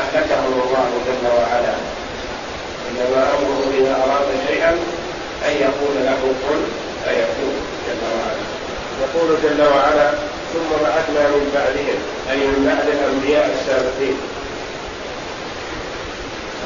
أهلكهم 0.00 0.52
الله 0.52 0.90
جل 1.06 1.26
وعلا. 1.26 1.74
إنما 2.90 3.22
أمره 3.22 3.60
إذا 3.78 3.94
أراد 4.04 4.28
شيئا 4.48 4.70
أن 5.48 5.52
يقول 5.60 5.94
له 6.04 6.20
كن 6.48 6.79
فيكون 7.04 7.54
جل 7.86 8.02
وعلا. 8.16 8.44
يقول 9.00 9.28
جل 9.42 9.62
وعلا 9.62 10.10
ثم 10.52 10.70
بعثنا 10.82 11.28
من 11.28 11.52
بعدهم 11.54 11.98
أي 12.30 12.36
من 12.36 12.60
بعد 12.66 12.88
الأنبياء 12.88 13.50
السابقين. 13.60 14.18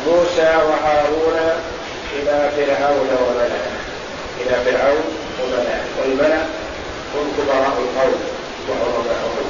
موسى 0.07 0.51
وهارون 0.69 1.39
إلى 2.17 2.51
فرعون 2.57 3.09
وملئه 3.23 3.75
إلى 4.41 4.55
فرعون 4.65 5.05
وملئه 5.43 5.85
والملأ 6.01 6.43
هم 7.15 7.33
كبراء 7.39 7.77
القوم 7.85 8.21
وعظماؤهم. 8.69 9.49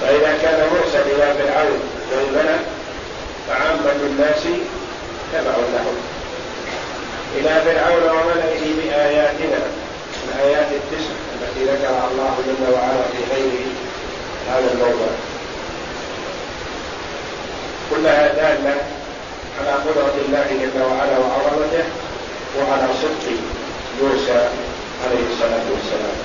فإذا 0.00 0.38
كان 0.42 0.68
مرسل 0.72 1.04
إلى 1.10 1.34
فرعون 1.38 1.80
والملأ 2.12 2.58
فعامة 3.48 4.00
الناس 4.02 4.42
تبع 5.32 5.56
لهم. 5.74 6.19
إلى 7.36 7.62
فرعون 7.64 8.02
وملئه 8.02 8.74
بآياتنا 8.76 9.58
الآيات 10.28 10.66
التسع 10.72 11.10
التي 11.34 11.64
ذكرها 11.64 12.08
الله 12.10 12.34
جل 12.46 12.72
وعلا 12.72 13.02
في 13.12 13.34
غير 13.34 13.50
هذا 14.48 14.72
الموضوع 14.72 15.08
كلها 17.90 18.28
دالة 18.28 18.76
على 19.60 19.70
قدرة 19.70 20.14
الله 20.26 20.46
جل 20.50 20.82
وعلا 20.82 21.18
وعظمته 21.18 21.84
وعلى 22.58 22.88
صدق 23.02 23.32
موسى 24.02 24.48
عليه 25.04 25.24
الصلاة 25.32 25.66
والسلام. 25.70 26.16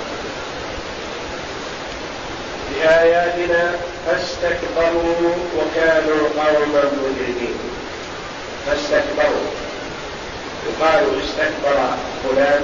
بآياتنا 2.71 3.71
فاستكبروا 4.05 5.31
وكانوا 5.57 6.27
قوما 6.37 6.83
مجرمين. 6.83 7.57
فاستكبروا. 8.67 9.64
يقال 10.65 11.03
استكبر 11.23 11.77
فلان 12.23 12.63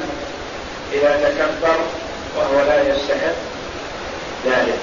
إذا 0.93 1.29
تكبر 1.29 1.77
وهو 2.37 2.65
لا 2.67 2.81
يستحق 2.81 3.35
ذلك. 4.45 4.79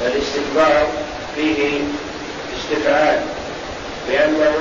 فالاستكبار 0.00 0.86
فيه 1.36 1.80
استفعال 2.58 3.20
لأنه 4.08 4.54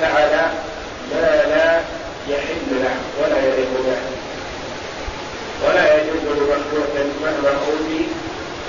فعل 0.00 0.30
ما 1.12 1.42
لا 1.48 1.80
يحل 2.28 2.68
له 2.70 2.96
ولا 3.22 3.38
يليق 3.38 3.70
به. 3.86 3.96
ولا 5.66 5.96
يجوز 5.96 6.22
لمخلوق 6.22 6.94
مهما 7.22 7.48
أوتي 7.48 8.06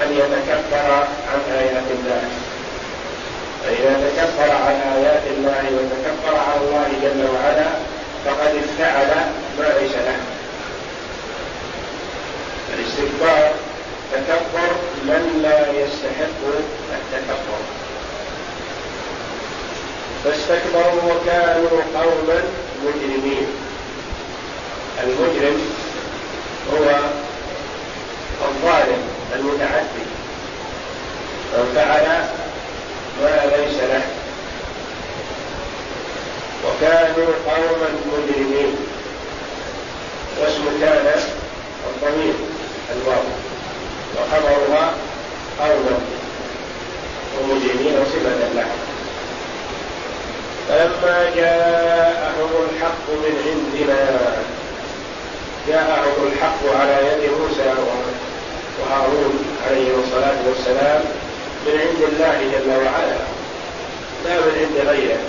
أن 0.03 0.13
يتكبر 0.13 1.07
عن 1.31 1.57
آيات 1.57 1.83
الله. 1.99 2.23
فإذا 3.63 4.11
تكبر 4.17 4.51
عن 4.51 4.75
آيات 4.95 5.23
الله 5.37 5.63
وتكبر 5.75 6.37
على 6.39 6.61
الله 6.61 6.87
جل 7.03 7.25
وعلا 7.35 7.69
فقد 8.25 8.55
افتعل 8.63 9.07
ما 9.59 9.67
ليس 9.81 9.91
له 9.91 10.17
الاستكبار 12.73 13.53
تكبر 14.13 14.71
من 15.03 15.39
لا 15.41 15.59
يستحق 15.71 16.41
التكبر 16.93 17.61
فاستكبروا 20.23 21.13
وكانوا 21.13 21.81
قوما 21.95 22.43
مجرمين. 22.85 23.47
المجرم 25.03 25.61
هو 26.73 26.95
الظالم 28.41 29.01
المتعدي. 29.35 30.05
من 31.53 31.71
فعل 31.75 32.25
ما 33.21 33.55
ليس 33.57 33.77
له. 33.77 34.01
وكانوا 36.65 37.33
قوما 37.47 37.89
مجرمين. 38.13 38.75
واسم 40.41 40.65
كان 40.81 41.05
الضمير 41.89 42.33
الواو. 42.95 43.23
وخبرها 44.15 44.93
قوما 45.59 45.99
ومجرمين 47.39 47.95
صفة 48.05 48.53
له. 48.55 48.67
فلما 50.69 51.31
جاءهم 51.35 52.51
الحق 52.69 53.05
من 53.09 53.33
عندنا 53.45 54.01
جاءهم 55.67 56.31
الحق 56.33 56.79
على 56.79 57.07
يد 57.07 57.31
موسى 57.31 57.73
وهارون 58.79 59.45
عليه 59.67 59.91
الصلاة 60.03 60.39
والسلام. 60.47 61.01
من 61.65 61.79
عند 61.79 62.01
الله 62.11 62.37
جل 62.53 62.69
وعلا 62.69 63.19
لا 64.25 64.35
من 64.45 64.53
عند 64.59 64.89
غيره. 64.89 65.19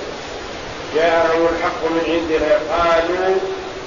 جاءهم 0.94 1.48
الحق 1.52 1.84
من 1.84 2.02
عندنا 2.06 2.52
قالوا 2.70 3.36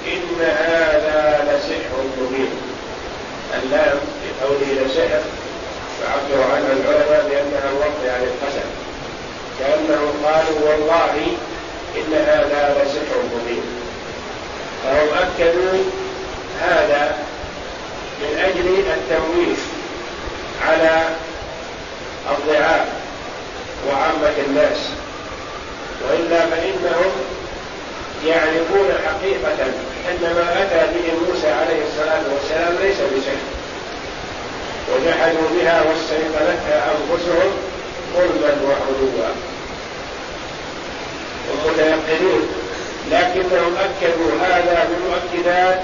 إن 0.06 0.40
هذا 0.40 1.44
لسحر 1.48 1.96
مبين. 2.20 2.50
اللام 3.62 3.98
في 4.20 4.44
قوله 4.44 4.86
لسحر 4.86 5.20
فعبر 6.00 6.42
عنها 6.52 6.72
العلماء 6.72 7.28
بأنها 7.30 7.70
الوقت 7.70 8.02
عن 8.04 8.22
القسم. 8.22 8.68
كأنهم 9.58 10.12
قالوا 10.24 10.70
والله 10.70 11.14
إن 11.96 12.14
هذا 12.14 12.76
لسحر 12.82 13.18
مبين. 13.34 13.62
فهم 14.84 15.08
أكدوا 15.18 15.78
هذا 16.60 17.18
من 18.20 18.38
أجل 18.38 18.84
التمويل 18.96 19.56
على 20.68 21.08
الضعاف 22.30 22.86
وعامة 23.88 24.36
الناس. 24.48 24.78
وإلا 26.02 26.40
فإنهم 26.46 27.10
يعرفون 28.26 28.88
حقيقة 29.06 29.64
أن 30.10 30.20
ما 30.20 30.62
أتى 30.62 30.92
به 30.94 31.12
موسى 31.28 31.50
عليه 31.50 31.82
الصلاة 31.88 32.22
والسلام 32.34 32.74
ليس 32.82 32.96
بسحر 32.96 33.42
وجحدوا 34.92 35.48
بها 35.54 35.82
واستيقنتها 35.82 36.90
أنفسهم 36.92 37.50
ظلما 38.14 38.56
وعلوا 38.64 39.28
ومتيقنين 41.50 42.40
لكنهم 43.10 43.74
أكدوا 43.76 44.30
هذا 44.42 44.88
بمؤكدات 44.90 45.80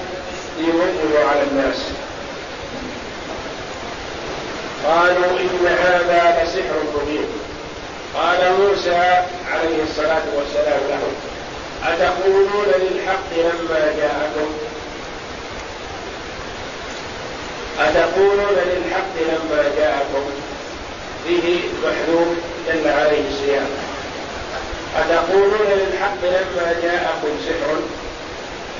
ليوجهوا 0.57 1.29
على 1.29 1.43
الناس. 1.51 1.77
قالوا 4.87 5.39
إن 5.39 5.67
هذا 5.67 6.43
لسحر 6.43 6.75
مبين. 6.95 7.27
قال 8.15 8.37
موسى 8.59 9.23
عليه 9.51 9.83
الصلاة 9.83 10.23
والسلام 10.35 10.79
لهم 10.89 11.13
أتقولون 11.83 12.65
للحق 12.67 13.29
لما 13.37 13.93
جاءكم؟ 13.97 14.49
أتقولون 17.79 18.57
للحق 18.65 19.15
لما 19.29 19.63
جاءكم؟ 19.77 20.25
فيه 21.27 21.59
محذوف 21.83 22.27
دل 22.67 22.87
عليه 22.87 23.21
السياق 23.29 23.69
أتقولون 24.97 25.67
للحق 25.69 26.21
لما 26.23 26.75
جاءكم 26.83 27.37
سحر؟ 27.45 27.75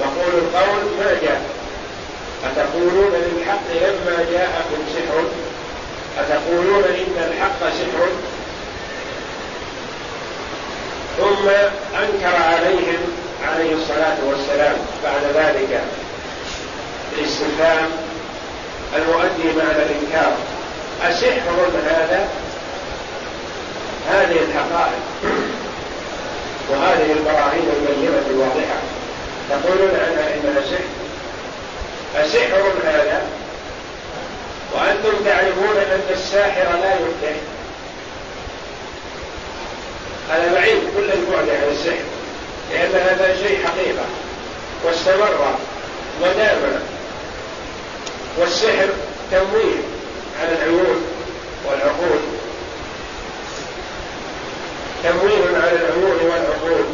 مقول 0.01 0.34
القول 0.34 0.84
ما 0.99 1.18
جاء. 1.22 1.41
أتقولون 2.45 3.12
للحق 3.14 3.68
لما 3.72 4.26
جاءكم 4.32 4.80
سحر؟ 4.95 5.24
أتقولون 6.20 6.84
إن 6.84 7.32
الحق 7.32 7.59
سحر. 7.70 8.07
ثم 11.18 11.49
أنكر 11.99 12.36
عليهم 12.36 12.99
عليه 13.47 13.74
الصلاة 13.76 14.18
والسلام 14.26 14.76
بعد 15.03 15.24
ذلك 15.36 15.82
الاستفهام 17.18 17.89
المؤدي 18.95 19.57
معنى 19.57 19.84
الإنكار. 19.84 20.34
أسحر 21.03 21.68
هذا؟ 21.86 22.28
هذه 24.09 24.39
الحقائق. 24.39 25.03
وهذه 26.70 27.11
البراهين 27.11 27.70
البينة 27.80 28.24
الواضحة. 28.30 28.80
تقولون 29.49 29.89
عنها 29.89 30.34
إنها 30.36 30.61
سحر. 30.61 32.26
أسحر 32.26 32.63
هذا؟ 32.86 33.22
وأنتم 34.76 35.26
تعرفون 35.26 35.78
أن 35.78 36.01
الساحر 36.09 36.63
لا 36.63 36.93
يفلح 36.93 37.36
هذا 40.30 40.53
بعيد 40.53 40.80
كل 40.97 41.11
البعد 41.11 41.49
عن 41.49 41.69
السحر 41.71 42.05
لأن 42.71 42.91
هذا 42.91 43.36
شيء 43.43 43.65
حقيقة. 43.65 44.05
واستمر 44.84 45.55
ودام 46.21 46.82
والسحر 48.38 48.88
تمويل 49.32 49.82
على 50.41 50.51
العيون 50.51 51.03
والعقول. 51.65 52.19
تمويل 55.03 55.55
على 55.55 55.71
العيون 55.71 56.19
والعقول. 56.23 56.86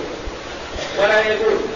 ولا 1.00 1.34
يدوم 1.34 1.72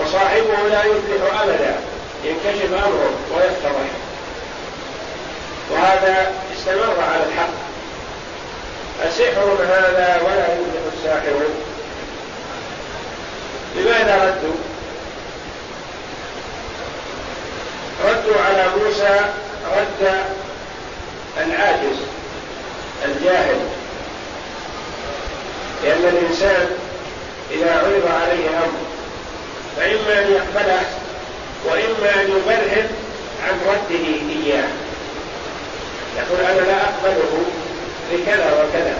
وصاحبه 0.00 0.68
لا 0.70 0.84
يفلح 0.84 1.42
أبدا. 1.42 1.76
ينكشف 2.24 2.72
أمره 2.74 3.10
ويفتضح. 3.36 4.07
وهذا 5.70 6.32
استمر 6.56 6.96
على 7.12 7.22
الحق. 7.32 7.68
أسحر 9.08 9.56
هذا 9.68 10.20
ولا 10.22 10.46
يفلح 10.54 10.82
الساحرون 10.96 11.54
لماذا 13.76 14.14
ردوا 14.24 14.56
ردوا 18.04 18.42
على 18.42 18.64
موسى 18.76 19.20
رد 19.76 20.14
العاجز 21.38 21.98
الجاهل. 23.04 23.60
لأن 25.84 26.04
الإنسان 26.04 26.66
إذا 27.50 27.72
عرض 27.74 28.12
عليه 28.22 28.48
أمر 28.48 28.78
فإما 29.76 30.22
أن 30.22 30.32
يقبله 30.32 30.82
وإما 31.64 32.22
أن 32.22 32.30
يبرهن 32.30 32.88
عن 33.44 33.60
رده 33.66 34.04
إياه. 34.44 34.68
يقول 36.16 36.40
أنا 36.40 36.60
لا 36.60 36.76
أقبله 36.82 37.42
لكذا 38.12 38.52
وكذا 38.52 38.96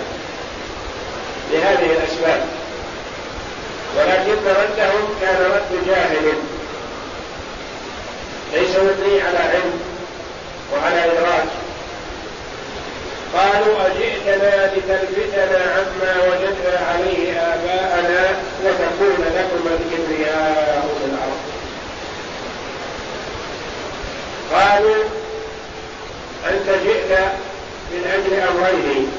لهذه 1.52 1.90
الأسباب. 1.92 2.40
ولكن 3.96 4.38
ردهم 4.46 5.14
كان 5.20 5.36
رد 5.54 5.86
جاهل. 5.86 6.32
ليس 8.52 8.76
مبني 8.76 9.22
على 9.22 9.38
علم 9.38 9.80
وعلى 10.72 11.04
إدراك. 11.04 11.48
قالوا 13.34 13.86
أجئتنا 13.86 14.66
لتلفتنا 14.66 15.60
عما 15.74 16.14
وجدنا 16.22 16.78
عليه 16.88 17.32
آباءنا 17.32 18.36
وتكون 18.64 19.24
لكم 19.36 19.62
الكبرياء 19.66 20.88
في 20.98 21.04
الأرض. 21.04 21.40
قالوا 24.52 25.04
أنت 26.50 26.84
جئت 26.84 27.18
من 27.92 28.02
أجل 28.14 28.40
أمرين 28.40 29.10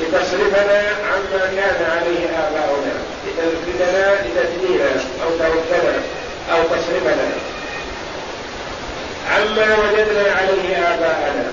لتصرفنا 0.00 0.82
عما 1.12 1.52
كان 1.56 1.90
عليه 1.90 2.28
آباؤنا 2.28 2.94
لتلفتنا 3.26 4.14
لتدنينا 4.14 4.90
أو 5.24 5.30
تردنا 5.38 5.94
أو 6.52 6.62
تصرفنا. 6.62 7.28
عما 9.30 9.76
وجدنا 9.78 10.32
عليه 10.32 10.78
آباءنا. 10.78 11.50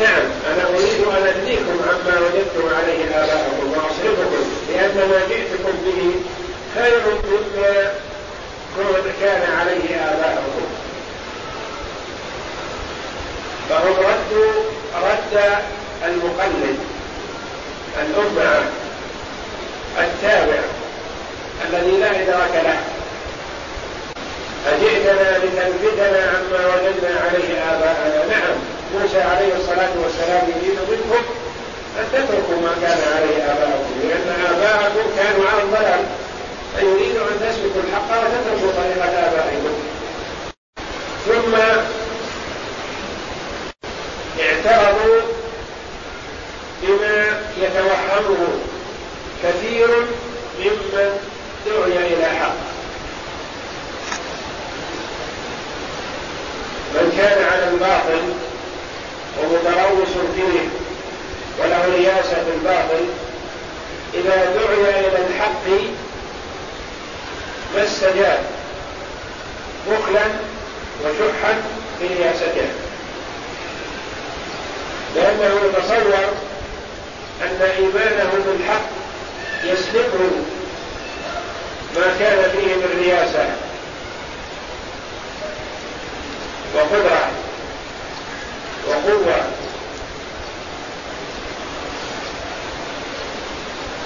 نعم 0.00 0.22
أنا 0.52 0.68
أريد 0.68 1.04
أن 1.18 1.26
أدنيكم 1.26 1.80
عما 1.88 2.20
وجدتم 2.20 2.74
عليه 2.76 3.04
آباءكم 3.24 3.70
وأصرفكم 3.70 4.44
لأن 4.68 5.08
ما 5.10 5.20
جئتكم 5.28 5.72
به 5.84 6.12
خير 6.74 7.00
مما 7.24 7.92
كان 9.20 9.42
عليه 9.58 9.96
آباءكم 9.96 10.66
فهم 13.68 13.94
ردوا 13.98 14.52
رد 15.02 15.34
المقلد 16.06 16.78
الأمة 18.02 18.64
التابع 19.98 20.60
الذي 21.68 21.90
لا 21.90 22.10
إدراك 22.10 22.64
له. 22.64 22.80
أجئتنا 24.72 25.38
لتنفذنا 25.38 26.22
عما 26.32 26.66
وجدنا 26.66 27.20
عليه 27.20 27.50
آباءنا. 27.72 28.26
نعم 28.30 28.56
موسى 28.94 29.20
عليه 29.20 29.54
الصلاة 29.56 29.94
والسلام 30.02 30.42
يريد 30.48 30.78
منكم 30.90 31.22
أن 31.98 32.04
تتركوا 32.12 32.60
ما 32.62 32.72
كان 32.82 32.98
عليه 33.16 33.36
آباءكم 33.52 33.94
لأن 34.02 34.28
آباءكم 34.50 35.04
كانوا 35.16 35.48
على 35.50 35.62
الضلال 35.62 36.04
فيريد 36.76 37.16
أن 37.16 37.36
تسلكوا 37.40 37.82
الحق 37.86 38.10
وتتركوا 38.22 38.72
طريقة 38.82 39.28
آبائكم. 39.28 39.74
ثم 41.26 41.54
اعترضوا 44.40 45.20
بما 46.82 47.40
يتوهمه 47.58 48.48
كثير 49.42 49.88
ممن 50.58 51.18
دعي 51.66 52.14
إلى 52.14 52.24
حق. 52.24 52.54
من 56.94 57.12
كان 57.18 57.44
على 57.44 57.68
الباطل 57.68 58.22
ومتروس 59.40 60.14
فيه 60.34 60.68
وله 61.58 61.84
رياسة 61.96 62.44
الباطل 62.54 63.04
إذا 64.14 64.36
دعي 64.36 65.00
إلى 65.00 65.26
الحق 65.28 65.66
ما 67.74 67.84
استجاب؟ 67.84 68.44
بخلا 69.86 70.24
وشحا 71.04 71.62
في 71.98 72.06
رياسته 72.06 72.66
لأنه 75.16 75.60
يتصور 75.64 76.14
أن 77.42 77.62
إيمانه 77.62 78.30
بالحق 78.46 78.86
يسلبه 79.64 80.30
ما 81.96 82.14
كان 82.18 82.50
فيه 82.50 82.74
من 82.74 83.02
رياسة 83.04 83.46
وقدرة 86.74 87.30
وقوة. 88.88 89.44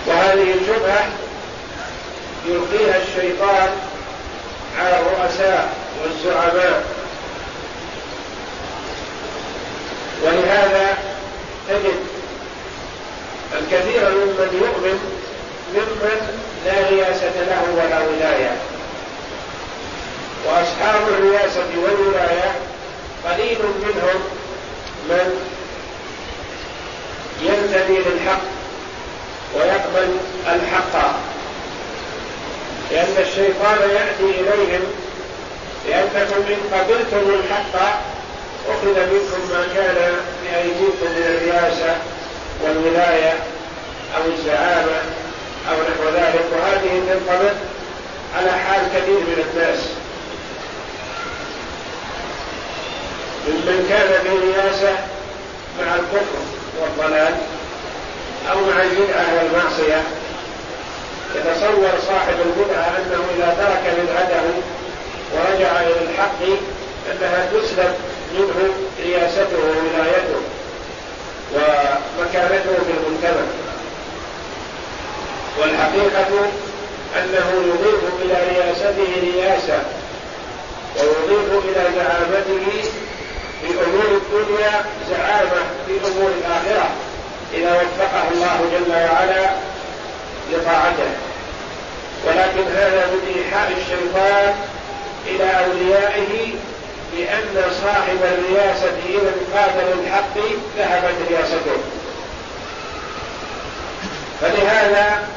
وهذه 0.06 0.54
الشبهة 0.54 1.08
يلقيها 2.46 2.96
الشيطان 2.96 3.68
على 4.78 5.00
الرؤساء 5.00 5.76
والزعماء 6.02 6.84
ولهذا 10.22 10.98
تجد 11.68 12.00
الكثير 13.66 14.10
ممن 14.10 14.50
يؤمن 14.62 14.98
ممن 15.74 16.18
لا 16.66 16.88
رياسة 16.90 17.36
له 17.36 17.62
ولا 17.74 17.98
ولاية. 18.00 18.56
وأصحاب 20.46 21.08
الرياسة 21.08 21.68
والولاية 21.76 22.52
قليل 23.24 23.58
منهم 23.82 24.20
من 25.08 25.46
ينتمي 27.42 27.98
للحق 27.98 28.40
ويقبل 29.54 30.16
الحق. 30.46 31.16
لأن 32.90 33.14
الشيطان 33.18 33.78
يأتي 33.90 34.40
إليهم 34.40 34.82
لأنكم 35.88 36.42
إن 36.48 36.78
قبلتم 36.78 37.30
الحق 37.30 38.02
أخذ 38.68 39.00
منكم 39.00 39.50
ما 39.50 39.66
كان 39.74 40.14
بأيديكم 40.44 41.06
من 41.06 41.22
الرياسة 41.26 41.96
والولاية. 42.64 43.55
أو 44.16 44.22
الزعامة 44.38 45.00
أو 45.70 45.74
نحو 45.74 46.08
ذلك 46.14 46.44
وهذه 46.52 47.02
تنطبق 47.08 47.54
على 48.36 48.50
حال 48.52 48.80
كثير 48.94 49.18
من 49.18 49.44
الناس. 49.50 49.78
ممن 53.48 53.86
كان 53.88 54.08
في 54.22 54.46
رياسة 54.46 54.96
مع 55.80 55.94
الكفر 55.94 56.38
والضلال 56.80 57.34
أو 58.50 58.56
مع 58.60 58.82
البدعة 58.82 59.26
والمعصية 59.34 60.02
يتصور 61.34 62.00
صاحب 62.08 62.34
البدعة 62.46 62.88
أنه 62.98 63.24
إذا 63.36 63.54
ترك 63.58 63.94
بدعته 63.98 64.44
ورجع 65.34 65.80
إلى 65.80 66.10
الحق 66.10 66.42
أنها 67.12 67.46
تسلب 67.52 67.94
منه 68.34 68.74
رياسته 69.02 69.58
وولايته 69.58 70.40
ومكانته 71.54 72.74
في 72.86 72.92
المجتمع. 72.92 73.65
والحقيقة 75.58 76.50
أنه 77.16 77.50
يضيف 77.66 78.00
إلى 78.22 78.34
رياسته 78.50 79.20
رياسة 79.20 79.78
ويضيف 80.96 81.64
إلى 81.64 81.88
زعامته 81.96 82.82
في 83.62 83.68
أمور 83.84 84.20
الدنيا 84.22 84.84
زعامة 85.10 85.62
في 85.86 85.92
أمور 85.92 86.30
الآخرة 86.40 86.90
إذا 87.54 87.72
وفقه 87.72 88.28
الله 88.32 88.58
جل 88.72 88.92
وعلا 88.92 89.50
لطاعته. 90.52 91.10
ولكن 92.26 92.76
هذا 92.76 93.06
من 93.06 93.34
إيحاء 93.36 93.72
الشيطان 93.76 94.54
إلى 95.26 95.64
أوليائه 95.64 96.54
بأن 97.12 97.70
صاحب 97.82 98.18
الرياسة 98.22 98.96
إذا 99.08 99.32
قابل 99.54 100.00
الحق 100.00 100.38
ذهبت 100.78 101.14
رياسته. 101.30 101.78
فلهذا 104.40 105.28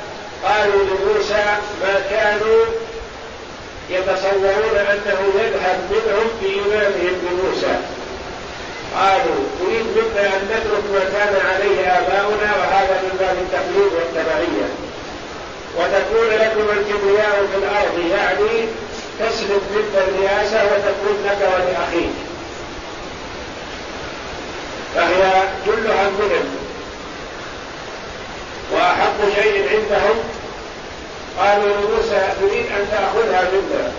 قالوا 0.44 0.84
لموسى 0.84 1.46
ما 1.82 2.02
كانوا 2.10 2.66
يتصورون 3.90 4.76
أنه 4.92 5.20
يذهب 5.42 5.80
منهم 5.92 6.28
بإيمانهم 6.42 7.14
بموسى. 7.22 7.76
قالوا 8.96 9.44
نريد 9.62 9.86
منا 9.86 10.28
أن 10.28 10.48
نترك 10.52 10.84
ما 10.94 11.04
كان 11.14 11.34
عليه 11.52 11.88
آباؤنا 11.88 12.56
وهذا 12.58 13.02
من 13.04 13.18
باب 13.20 13.38
التقليد 13.38 13.92
والتبعية. 13.94 14.70
وتكون 15.78 16.30
لكم 16.30 16.80
الكبرياء 16.80 17.48
في 17.52 17.58
الأرض 17.58 18.12
يعني 18.12 18.68
تسلب 19.20 19.62
منك 19.76 20.04
الرئاسة 20.08 20.64
وتكون 20.64 21.26
لك 21.26 21.38
ولأخيك. 21.54 22.16
فهي 24.96 25.44
كلها 25.66 26.10
منهم. 26.10 26.59
وأحق 28.80 29.42
شيء 29.42 29.70
عندهم؟ 29.70 30.18
قالوا 31.40 31.64
لموسى 31.64 32.28
تريد 32.42 32.66
أن 32.66 32.88
تأخذها 32.92 33.42
منا 33.52 33.92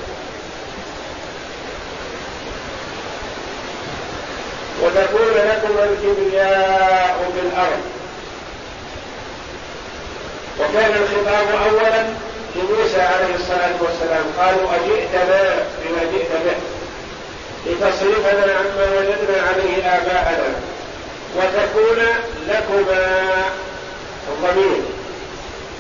وتكون 4.83 5.35
لكم 5.35 5.75
الكبرياء 5.79 7.33
في 7.35 7.41
الأرض. 7.47 7.83
وكان 10.61 10.93
الخطاب 11.03 11.49
أولا 11.67 12.05
لموسى 12.57 13.01
عليه 13.01 13.35
الصلاة 13.35 13.77
والسلام. 13.81 14.25
قالوا 14.39 14.71
أجئتنا 14.75 15.65
بما 15.85 16.03
جئت 16.13 16.33
به. 16.45 16.57
لتصرفنا 17.67 18.53
عما 18.55 18.87
وجدنا 18.99 19.43
عليه 19.49 19.87
آباءنا. 19.87 20.55
وتكون 21.37 21.99
لكما 22.49 23.33
الضمير 24.29 24.83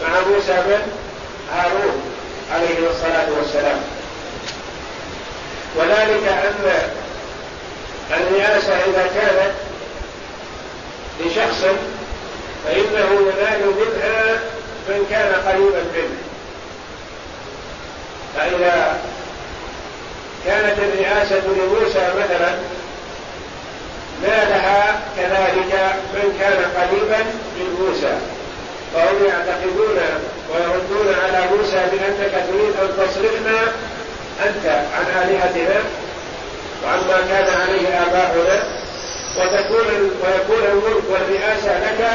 مع 0.03 0.20
موسى 0.20 0.53
بن 0.66 0.80
هارون 1.53 2.03
عليه 2.53 2.91
الصلاة 2.91 3.26
والسلام. 3.38 3.80
وذلك 5.76 6.26
أن 6.28 6.91
الرئاسة 8.11 8.72
إذا 8.72 9.11
كانت 9.14 9.53
لشخص 11.20 11.64
فإنه 12.64 13.09
ينال 13.20 13.61
منها 13.66 14.41
من 14.88 15.07
كان 15.11 15.32
قريبا 15.47 15.82
منه. 15.95 16.16
فإذا 18.36 18.99
كانت 20.47 20.78
الرئاسة 20.78 21.43
لموسى 21.47 22.09
مثلا 22.18 22.55
نالها 24.22 25.00
كذلك 25.16 25.72
من 26.14 26.36
كان 26.40 26.58
قريبا 26.76 27.18
من 27.56 27.68
موسى. 27.80 28.18
فهم 28.94 29.26
يعتقدون 29.26 29.98
ويردون 30.50 31.14
على 31.24 31.44
موسى 31.56 31.76
بأنك 31.92 32.44
تريد 32.48 32.74
أن 32.82 32.88
تصرفنا 32.98 33.58
أنت 34.46 34.66
عن 34.66 35.22
آلهتنا 35.22 35.80
وعما 36.84 37.26
كان 37.28 37.60
عليه 37.60 37.88
آباؤنا 37.88 38.62
وتكون 39.36 40.10
ويكون 40.22 40.64
الملك 40.72 41.02
والرئاسة 41.10 41.78
لك 41.78 42.08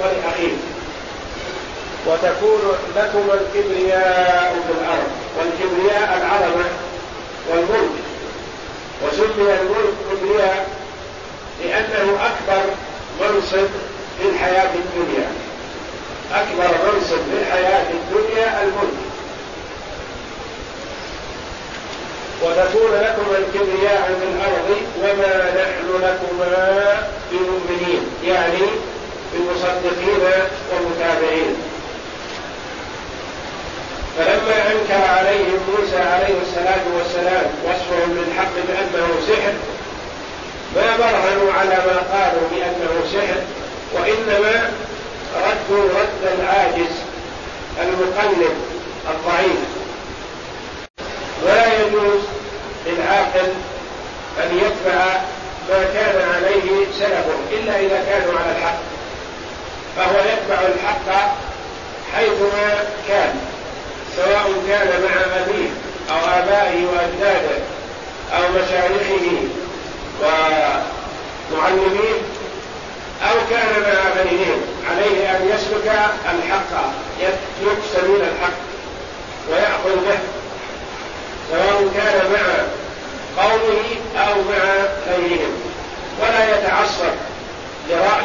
ولأخيك. 0.00 0.58
وتكون 2.06 2.60
لكما 2.96 3.34
الكبرياء 3.34 4.56
في 4.66 4.72
الأرض. 4.80 5.10
والكبرياء 5.38 6.20
العظمة 6.20 6.64
والملك. 7.50 7.90
وسمي 9.02 9.54
الملك 9.60 9.94
كبرياء 10.10 10.66
لأنه 11.64 12.18
أكبر 12.26 12.62
منصب 13.20 13.68
في 14.18 14.28
الحياة 14.28 14.70
الدنيا. 14.74 15.26
أكبر 16.34 16.74
منصب 16.84 17.16
في 17.16 17.42
الحياة 17.42 17.84
الدنيا 17.90 18.62
الملك. 18.62 19.02
وتكون 22.42 22.90
لكم 23.00 23.26
الكبرياء 23.38 24.18
في 24.20 24.24
الأرض 24.24 24.76
وما 25.02 25.50
نحن 25.56 26.02
لكما 26.02 27.08
بمؤمنين. 27.32 28.06
يعني 28.24 28.66
بمصدقين 29.32 30.20
ومتابعين. 30.72 31.56
فلما 34.18 34.72
أنكر 34.72 35.04
عليهم 35.08 35.58
موسى 35.68 35.96
عليه 35.96 36.34
الصلاة 36.42 36.84
والسلام 36.98 37.46
وصفهم 37.64 38.18
للحق 38.18 38.52
بأنه 38.68 39.08
سحر 39.28 39.52
ما 40.76 40.96
برهنوا 40.96 41.52
على 41.52 41.76
ما 41.76 41.96
قالوا 42.12 42.48
بأنه 42.50 43.06
سحر 43.12 43.40
وإنما 43.92 44.70
ردوا 45.36 45.84
رد 45.84 46.38
العاجز 46.38 46.92
المقلد 47.82 48.56
الضعيف. 49.10 49.60
ولا 51.42 51.66
يجوز 51.66 52.20
للعاقل 52.86 53.52
أن 54.42 54.58
يتبع 54.58 55.04
ما 55.68 55.84
كان 55.94 56.28
عليه 56.34 56.86
سلفه 56.98 57.38
إلا 57.52 57.80
إذا 57.80 58.04
كانوا 58.08 58.40
على 58.40 58.52
الحق. 58.58 58.78
فهو 59.96 60.18
يتبع 60.18 60.60
الحق 60.74 61.34
حيثما 62.14 62.84
كان 63.08 63.34
سواء 64.16 64.52
كان 64.68 65.02
مع 65.02 65.40
أبيه 65.40 65.68
أو 66.10 66.38
آبائه 66.38 66.86
وأجداده 66.86 67.58
أو 68.32 68.42
مشايخه 68.52 69.42
ومعلميه 70.20 72.14
أو 73.30 73.34
كان 73.50 73.82
مع 73.82 74.22
غيرهم 74.22 74.60
عليه 74.90 75.30
أن 75.30 75.48
يسلك 75.54 75.92
الحق 76.24 76.92
يسلك 77.20 77.78
سبيل 77.94 78.20
الحق 78.22 78.58
ويأخذ 79.50 79.96
به 80.06 80.18
سواء 81.50 81.90
كان 81.96 82.32
مع 82.32 82.46
قومه 83.42 83.84
أو 84.16 84.34
مع 84.34 84.64
غيرهم. 85.08 85.52
ولا 86.20 86.58
يتعصب 86.58 87.14
لرأي 87.90 88.24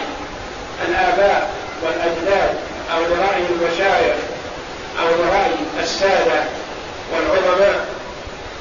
الآباء 0.89 1.49
والأجداد 1.83 2.55
أو 2.93 2.99
لرأي 2.99 3.43
المشايخ 3.49 4.15
أو 5.01 5.07
لرأي 5.07 5.51
السادة 5.79 6.43
والعظماء 7.13 7.85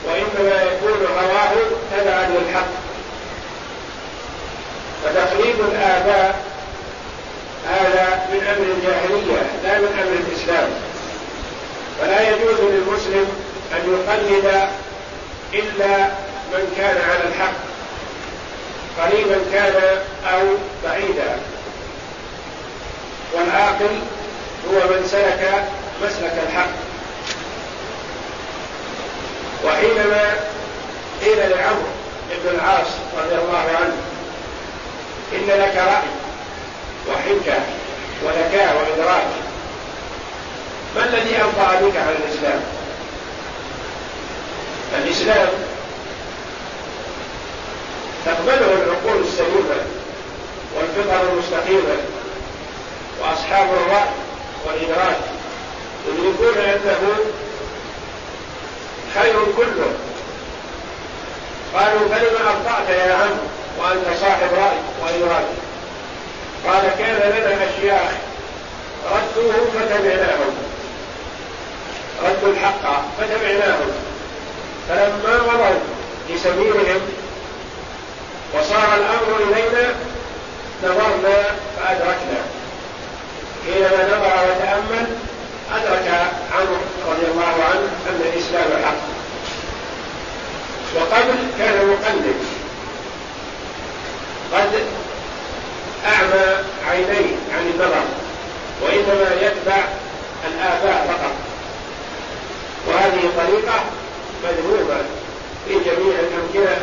وإنما 0.04 0.62
يكون 0.62 1.06
هواه 1.18 1.52
تبعا 1.92 2.28
للحق. 2.28 2.66
فتقليد 5.06 5.60
الآباء 5.60 6.44
هذا 7.68 8.26
من 8.32 8.40
أمر 8.46 8.66
الجاهلية 8.76 9.42
لا 9.64 9.78
من 9.78 9.98
أمر 10.02 10.12
الإسلام. 10.12 10.68
فلا 12.00 12.30
يجوز 12.30 12.60
للمسلم 12.60 13.26
أن 13.72 13.80
يقلد 13.92 14.68
إلا 15.54 15.96
من 16.52 16.74
كان 16.76 16.96
على 17.10 17.28
الحق 17.28 17.56
قريبا 19.02 19.38
كان 19.52 19.98
أو 20.32 20.42
بعيدا. 20.84 21.36
والعاقل 23.34 24.00
هو 24.70 24.78
من 24.78 25.08
سلك 25.10 25.64
مسلك 26.02 26.34
الحق. 26.48 26.70
وحينما 29.64 30.34
قيل 31.24 31.50
لعمرو 31.50 31.86
بن 32.44 32.54
العاص 32.54 32.86
رضي 33.18 33.34
الله 33.34 33.64
عنه 33.80 33.96
إن 35.32 35.46
لك 35.46 35.76
رأي 35.76 36.08
وحجة 37.08 37.58
وذكاء 38.24 38.76
وإدراك. 38.76 39.26
ما 40.96 41.04
الذي 41.04 41.36
أنفع 41.36 41.80
بك 41.80 41.96
عن 41.96 42.14
الإسلام؟ 42.24 42.60
الإسلام 44.98 45.48
تقبله 48.26 48.72
العقول 48.72 49.22
السليمة 49.22 49.76
والفطر 50.76 51.32
المستقيمة 51.32 51.96
وأصحاب 53.20 53.68
الرأي 53.68 54.08
والإدراك. 54.66 55.16
يدركون 56.08 56.58
أنه 56.58 57.16
خير 59.14 59.34
كله. 59.56 59.92
قالوا 61.74 62.08
فلم 62.08 62.36
أخطأت 62.46 62.88
يا 62.88 63.14
عم؟ 63.14 63.38
وأنت 63.78 64.20
صاحب 64.20 64.48
رأي 64.52 64.78
وإدراك 65.02 65.44
قال 66.66 66.82
كان 66.98 67.16
لنا 67.30 67.64
أشياخ 67.64 68.10
ردوهم 69.10 69.66
فتبعناهم. 69.74 70.54
ردوا 72.24 72.52
الحق 72.52 73.02
فتبعناهم. 73.20 73.90
فلما 74.88 75.42
مضوا 75.42 75.80
لسبيلهم 76.30 77.00
وصار 78.54 78.94
الأمر 78.94 79.36
إلينا 79.42 79.94
نظرنا 80.84 81.42
فأدركنا. 81.76 82.40
حينما 83.66 84.06
نظر 84.06 84.50
وتأمل 84.50 85.06
أدرك 85.74 86.30
عمرو 86.52 86.76
رضي 87.10 87.26
الله 87.26 87.64
عنه 87.70 87.88
أن 88.08 88.20
الإسلام 88.34 88.84
حق. 88.84 89.02
وقبل 90.96 91.38
كان 91.58 91.86
مقلد. 91.88 92.55
قد 94.52 94.70
أعمى 96.06 96.64
عينيه 96.90 97.36
عن 97.54 97.70
النظر 97.74 98.04
وإنما 98.82 99.30
يتبع 99.40 99.84
الآباء 100.46 101.06
فقط. 101.08 101.34
وهذه 102.88 103.20
طريقة 103.36 103.84
مذمومة 104.44 104.96
في 105.68 105.74
جميع 105.74 106.14
الأمكنة 106.20 106.76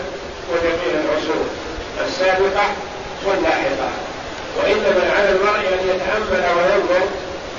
وجميع 0.52 1.02
العصور 1.04 1.46
السابقة 2.08 2.66
واللاحقة. 3.26 3.90
وإنما 4.58 5.12
على 5.18 5.30
المرء 5.30 5.60
أن 5.74 5.88
يتأمل 5.90 6.44
وينظر 6.58 7.06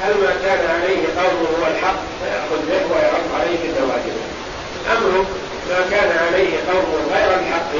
هل 0.02 0.14
ما 0.22 0.32
كان 0.44 0.70
عليه 0.70 1.02
قومه 1.20 1.48
هو 1.60 1.66
الحق 1.66 1.96
فيأخذ 2.20 2.60
به 2.68 2.94
ويرد 2.94 3.26
عليه 3.40 3.58
النواجذ 3.68 4.16
أمره 4.92 5.26
ما 5.70 5.80
كان 5.90 6.18
عليه 6.26 6.52
قومه 6.72 7.14
غير 7.14 7.38
الحق 7.40 7.72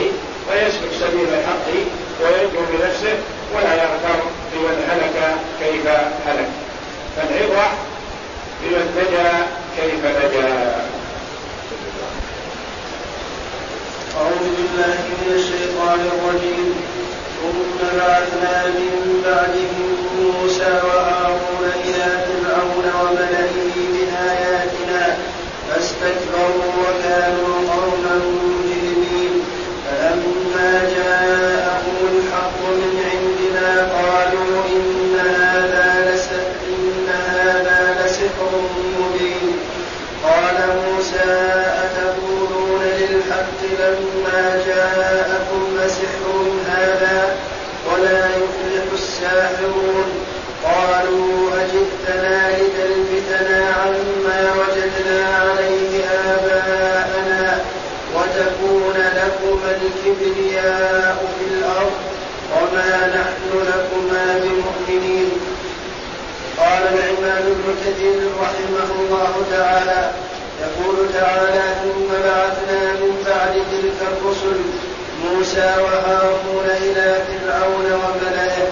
فيسلك 0.51 0.93
سبيل 1.01 1.29
الحق 1.29 1.69
وينجو 2.21 2.61
بنفسه 2.73 3.17
ولا 3.55 3.75
يغتر 3.75 4.19
بمن 4.53 4.77
هلك 4.91 5.17
كيف 5.61 5.87
هلك. 6.27 6.49
فالعبرة 7.17 7.69
بمن 8.63 8.87
نجا 8.97 9.29
كيف 9.77 10.03
نجا 10.05 10.49
أعوذ 14.17 14.47
بالله 14.57 14.97
من 15.21 15.29
الشيطان 15.35 16.01
الرجيم. 16.13 16.69
ثم 17.43 17.99
بعثنا 17.99 18.67
من 18.67 19.23
بعدهم 19.27 19.85
موسى 20.21 20.73
وهارون 20.85 21.24
لكما 59.55 59.79
الكبرياء 59.87 61.17
في 61.39 61.55
الأرض 61.55 61.93
وما 62.57 63.07
نحن 63.07 63.67
لكما 63.69 64.41
بمؤمنين. 64.43 65.31
قال 66.59 66.83
العماد 66.83 67.45
بن 67.45 67.75
كثير 67.87 68.19
رحمه 68.41 68.91
الله 69.01 69.35
تعالى 69.53 70.11
يقول 70.61 70.97
تعالى 71.15 71.63
ثم 71.83 72.09
بعثنا 72.25 72.93
من 72.93 73.25
بعد 73.27 73.55
تلك 73.73 74.09
الرسل 74.13 74.61
موسى 75.25 75.75
وهارون 75.83 76.67
إلى 76.83 77.17
فرعون 77.27 77.85
وملئه 77.93 78.69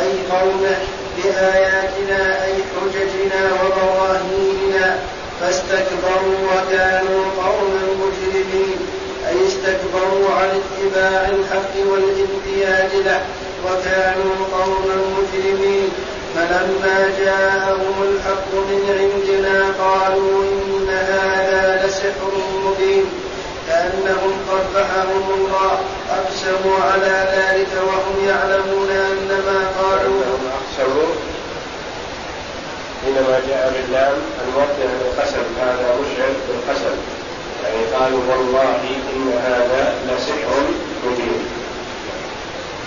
أي 0.00 0.12
قومه 0.30 0.76
بآياتنا 1.16 2.44
أي 2.44 2.54
حججنا 2.54 3.42
وبراهيننا 3.62 4.98
فاستكبروا 5.40 6.38
وكانوا 6.50 7.24
قوما 7.44 7.79
استكبروا 9.60 10.30
عن 10.30 10.60
اتباع 10.60 11.28
الحق 11.28 11.74
والانقياد 11.86 12.94
له 12.94 13.20
وكانوا 13.66 14.34
قوما 14.52 14.96
مجرمين. 15.18 15.88
فلما 16.36 17.12
جاءهم 17.18 18.02
الحق 18.02 18.54
من 18.54 18.82
عندنا 19.00 19.64
قالوا 19.84 20.42
إن 20.42 20.88
هذا 20.90 21.86
لسحر 21.86 22.32
مبين. 22.64 23.04
كأنهم 23.68 24.32
قبحهم 24.50 25.30
الله 25.34 25.78
أقسموا 26.10 26.78
على 26.92 27.28
ذلك 27.36 27.68
وهم 27.86 28.28
يعلمون 28.28 28.90
أن 28.90 29.42
ما 29.46 29.82
قالوا. 29.82 30.22
أقسموا. 30.58 31.14
حينما 33.04 33.40
جاء 33.48 33.72
باللام 33.74 34.12
الموضع 34.48 34.90
القسم 35.00 35.42
هذا 35.60 35.96
مشعر 36.00 36.32
بالقسم. 36.48 37.19
يعني 37.64 37.84
قالوا 37.94 38.20
والله 38.30 38.80
إن 39.16 39.32
هذا 39.44 39.94
لسحر 40.08 40.60
مبين. 41.06 41.42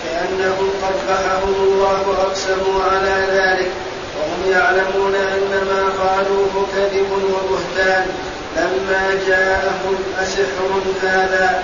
لأنهم 0.04 0.70
قبحهم 0.82 1.54
الله 1.54 2.08
وأقسموا 2.08 2.82
على 2.92 3.26
ذلك 3.32 3.70
وهم 4.16 4.50
يعلمون 4.50 5.14
أن 5.14 5.50
ما 5.70 6.04
قالوه 6.04 6.66
كذب 6.76 7.10
وبهتان 7.12 8.06
لما 8.56 9.20
جاءهم 9.28 9.96
أسحر 10.22 10.70
هذا 11.02 11.62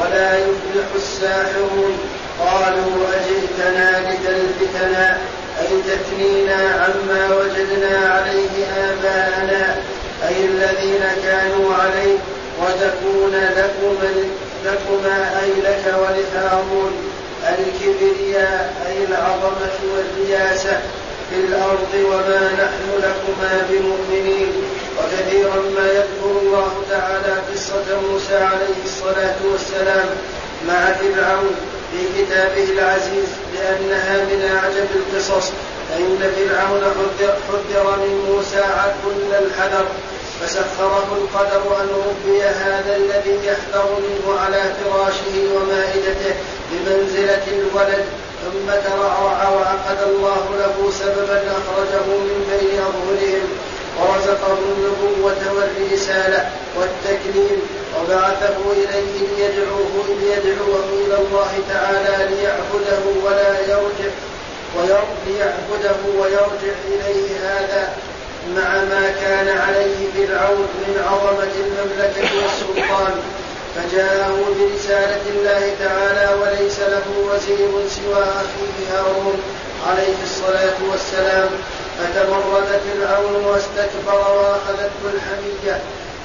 ولا 0.00 0.38
يفلح 0.38 0.86
الساحرون. 0.94 1.98
قالوا 2.40 3.06
أجئتنا 3.14 4.00
لتلفتنا 4.00 5.18
أي 5.60 5.82
تثنينا 5.82 6.84
عما 6.84 7.36
وجدنا 7.36 8.08
عليه 8.08 8.66
آباءنا 8.66 9.76
أي 10.28 10.44
الذين 10.44 11.04
كانوا 11.22 11.74
عليه 11.74 12.18
وتكون 12.62 13.34
لكما, 13.34 14.12
لكما 14.64 15.40
أي 15.42 15.50
لك 15.62 15.84
ولهارون 15.86 16.92
الكبرياء 17.48 18.74
أي 18.86 19.04
العظمة 19.04 19.76
والرياسة 19.94 20.80
في 21.30 21.36
الأرض 21.36 21.94
وما 21.94 22.50
نحن 22.52 22.98
لكما 22.98 23.66
بمؤمنين. 23.70 24.52
وكثيرا 24.98 25.56
ما 25.76 25.86
يذكر 25.86 26.30
الله 26.42 26.72
تعالى 26.90 27.34
قصة 27.52 28.00
موسى 28.10 28.36
عليه 28.36 28.78
الصلاة 28.84 29.36
والسلام 29.52 30.06
مع 30.68 30.92
فرعون 30.92 31.54
في 31.92 32.22
كتابه 32.22 32.64
العزيز 32.72 33.28
لأنها 33.54 34.16
من 34.24 34.50
أعجب 34.56 34.88
القصص 34.96 35.50
فإن 35.88 36.18
فرعون 36.36 36.80
حذر 37.48 37.96
من 37.96 38.32
موسى 38.34 38.62
كل 39.04 39.34
الحذر. 39.44 39.86
فسخره 40.42 41.08
القدر 41.12 41.80
أن 41.80 41.88
ربي 42.08 42.42
هذا 42.42 42.96
الذي 42.96 43.46
يحذر 43.46 43.86
منه 43.98 44.38
على 44.40 44.62
فراشه 44.84 45.54
ومائدته 45.54 46.34
بمنزلة 46.70 47.42
الولد 47.48 48.04
ثم 48.42 48.70
ترعرع 48.90 49.48
وعقد 49.48 49.98
الله 50.06 50.44
له 50.58 50.90
سببا 51.00 51.42
أخرجه 51.58 52.06
من 52.06 52.38
بين 52.50 52.78
أظهرهم 52.80 53.48
ورزقه 54.00 54.58
النبوة 54.58 55.52
والرسالة 55.56 56.50
والتكليم 56.76 57.62
وبعثه 58.00 58.56
إليه 58.72 59.18
ليدعوه 59.36 60.06
ليدعوه 60.20 60.84
إلى 61.06 61.16
الله 61.16 61.52
تعالى 61.68 62.34
ليعبده 62.34 63.02
ولا 63.24 63.60
يرجع 63.60 64.10
ليعبده 65.26 65.96
ويرجع 66.18 66.74
إليه 66.88 67.28
هذا 67.42 67.92
مع 68.56 68.68
ما 68.84 69.12
كان 69.20 69.48
عليه 69.48 69.98
فرعون 70.14 70.68
من 70.82 71.04
عظمة 71.10 71.52
المملكة 71.64 72.30
والسلطان 72.42 73.14
فجاءه 73.76 74.38
برسالة 74.58 75.22
الله 75.30 75.74
تعالى 75.80 76.34
وليس 76.40 76.78
له 76.80 77.02
وزير 77.28 77.88
سوى 77.88 78.22
أخيه 78.22 78.96
هارون 78.96 79.42
عليه 79.88 80.16
الصلاة 80.22 80.78
والسلام. 80.90 81.48
فتمرد 81.98 82.80
فرعون 82.84 83.44
واستكبر 83.44 84.20
وأخذته 84.36 85.02
الحمية 85.14 85.80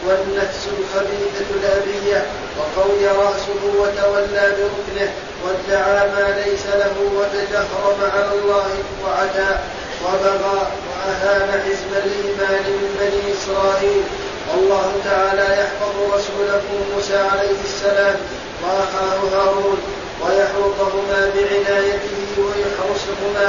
والنفس 0.07 0.67
الخبيثة 0.77 1.45
الأبية 1.55 2.25
وقوي 2.57 3.07
رأسه 3.07 3.61
وتولى 3.79 4.47
بركنه 4.57 5.11
وادعى 5.43 6.07
ما 6.09 6.41
ليس 6.45 6.65
له 6.65 6.95
وتجهرم 7.15 8.11
على 8.13 8.39
الله 8.39 8.67
وعتى 9.05 9.59
وبغى 10.05 10.67
وأهان 11.07 11.61
حزب 11.65 11.91
الإيمان 12.05 12.63
من 12.67 12.95
بني 12.99 13.33
إسرائيل. 13.33 14.03
والله 14.49 14.91
تعالى 15.05 15.61
يحفظ 15.61 15.95
رسوله 16.13 16.63
موسى 16.95 17.17
عليه 17.17 17.59
السلام 17.63 18.15
وأخاه 18.63 19.19
هارون 19.33 19.77
ويحوطهما 20.21 21.31
بعنايته 21.35 22.19
ويحرسهما 22.37 23.47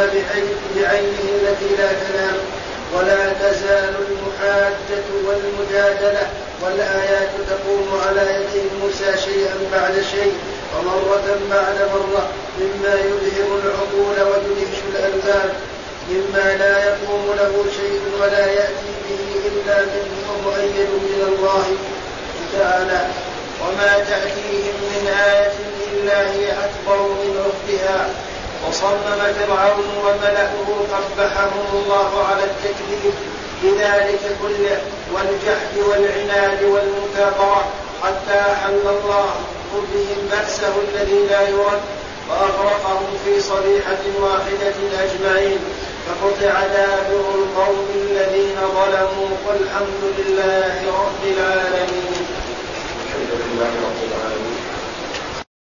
بعينه 0.76 1.24
التي 1.40 1.70
لا 1.78 1.88
تنام. 2.02 2.38
ولا 2.94 3.32
تزال 3.32 3.94
المحاجة 4.08 5.04
والمجادلة 5.26 6.26
والآيات 6.62 7.30
تقوم 7.48 8.00
على 8.06 8.20
يدي 8.20 8.62
موسى 8.82 9.20
شيئا 9.24 9.56
بعد 9.72 9.94
شيء 10.12 10.34
ومرة 10.76 11.38
بعد 11.50 11.78
مرة 11.94 12.28
مما 12.60 12.94
يلهم 12.94 13.60
العقول 13.62 14.16
ويدهش 14.28 14.78
الألباب. 14.92 15.50
مما 16.10 16.56
لا 16.56 16.84
يقوم 16.84 17.26
له 17.36 17.64
شيء 17.76 18.00
ولا 18.20 18.46
يأتي 18.46 18.90
به 19.08 19.48
إلا 19.48 19.80
منه 19.80 20.16
ومؤيد 20.30 20.88
من 20.90 21.22
الله 21.28 21.66
تعالى 22.58 23.06
وما 23.62 24.04
تأتيهم 24.08 24.76
من 24.92 25.08
آية 25.08 25.52
إلا 25.92 26.30
هي 26.30 26.46
أكبر 26.50 27.02
من 27.02 27.50
أختها 27.50 28.08
وصمم 28.68 29.20
فرعون 29.38 29.88
وملأه 30.04 30.54
قبحهم 30.92 31.64
الله 31.72 32.24
على 32.30 32.44
التكذيب 32.44 33.14
بذلك 33.62 34.36
كله 34.42 34.78
والجحد 35.14 35.78
والعناد 35.88 36.62
والمكابرة 36.62 37.64
حتى 38.02 38.40
أحل 38.52 38.80
الله 38.88 39.30
بهم 39.72 40.28
بأسه 40.30 40.72
الذي 40.88 41.26
لا 41.30 41.48
يرد 41.48 41.80
وأغرقهم 42.30 43.18
في 43.24 43.40
صريحة 43.40 44.02
واحدة 44.20 44.74
أجمعين 45.04 45.58
فقطع 46.08 46.66
دابر 46.66 47.24
القوم 47.34 47.88
الذين 47.94 48.56
ظلموا 48.56 49.28
والحمد 49.46 50.02
لله 50.18 50.74
رب 51.02 51.22
العالمين. 51.24 52.26
الحمد 53.04 53.32
لله 53.40 53.72
رب 53.86 54.00
العالمين. 54.08 54.17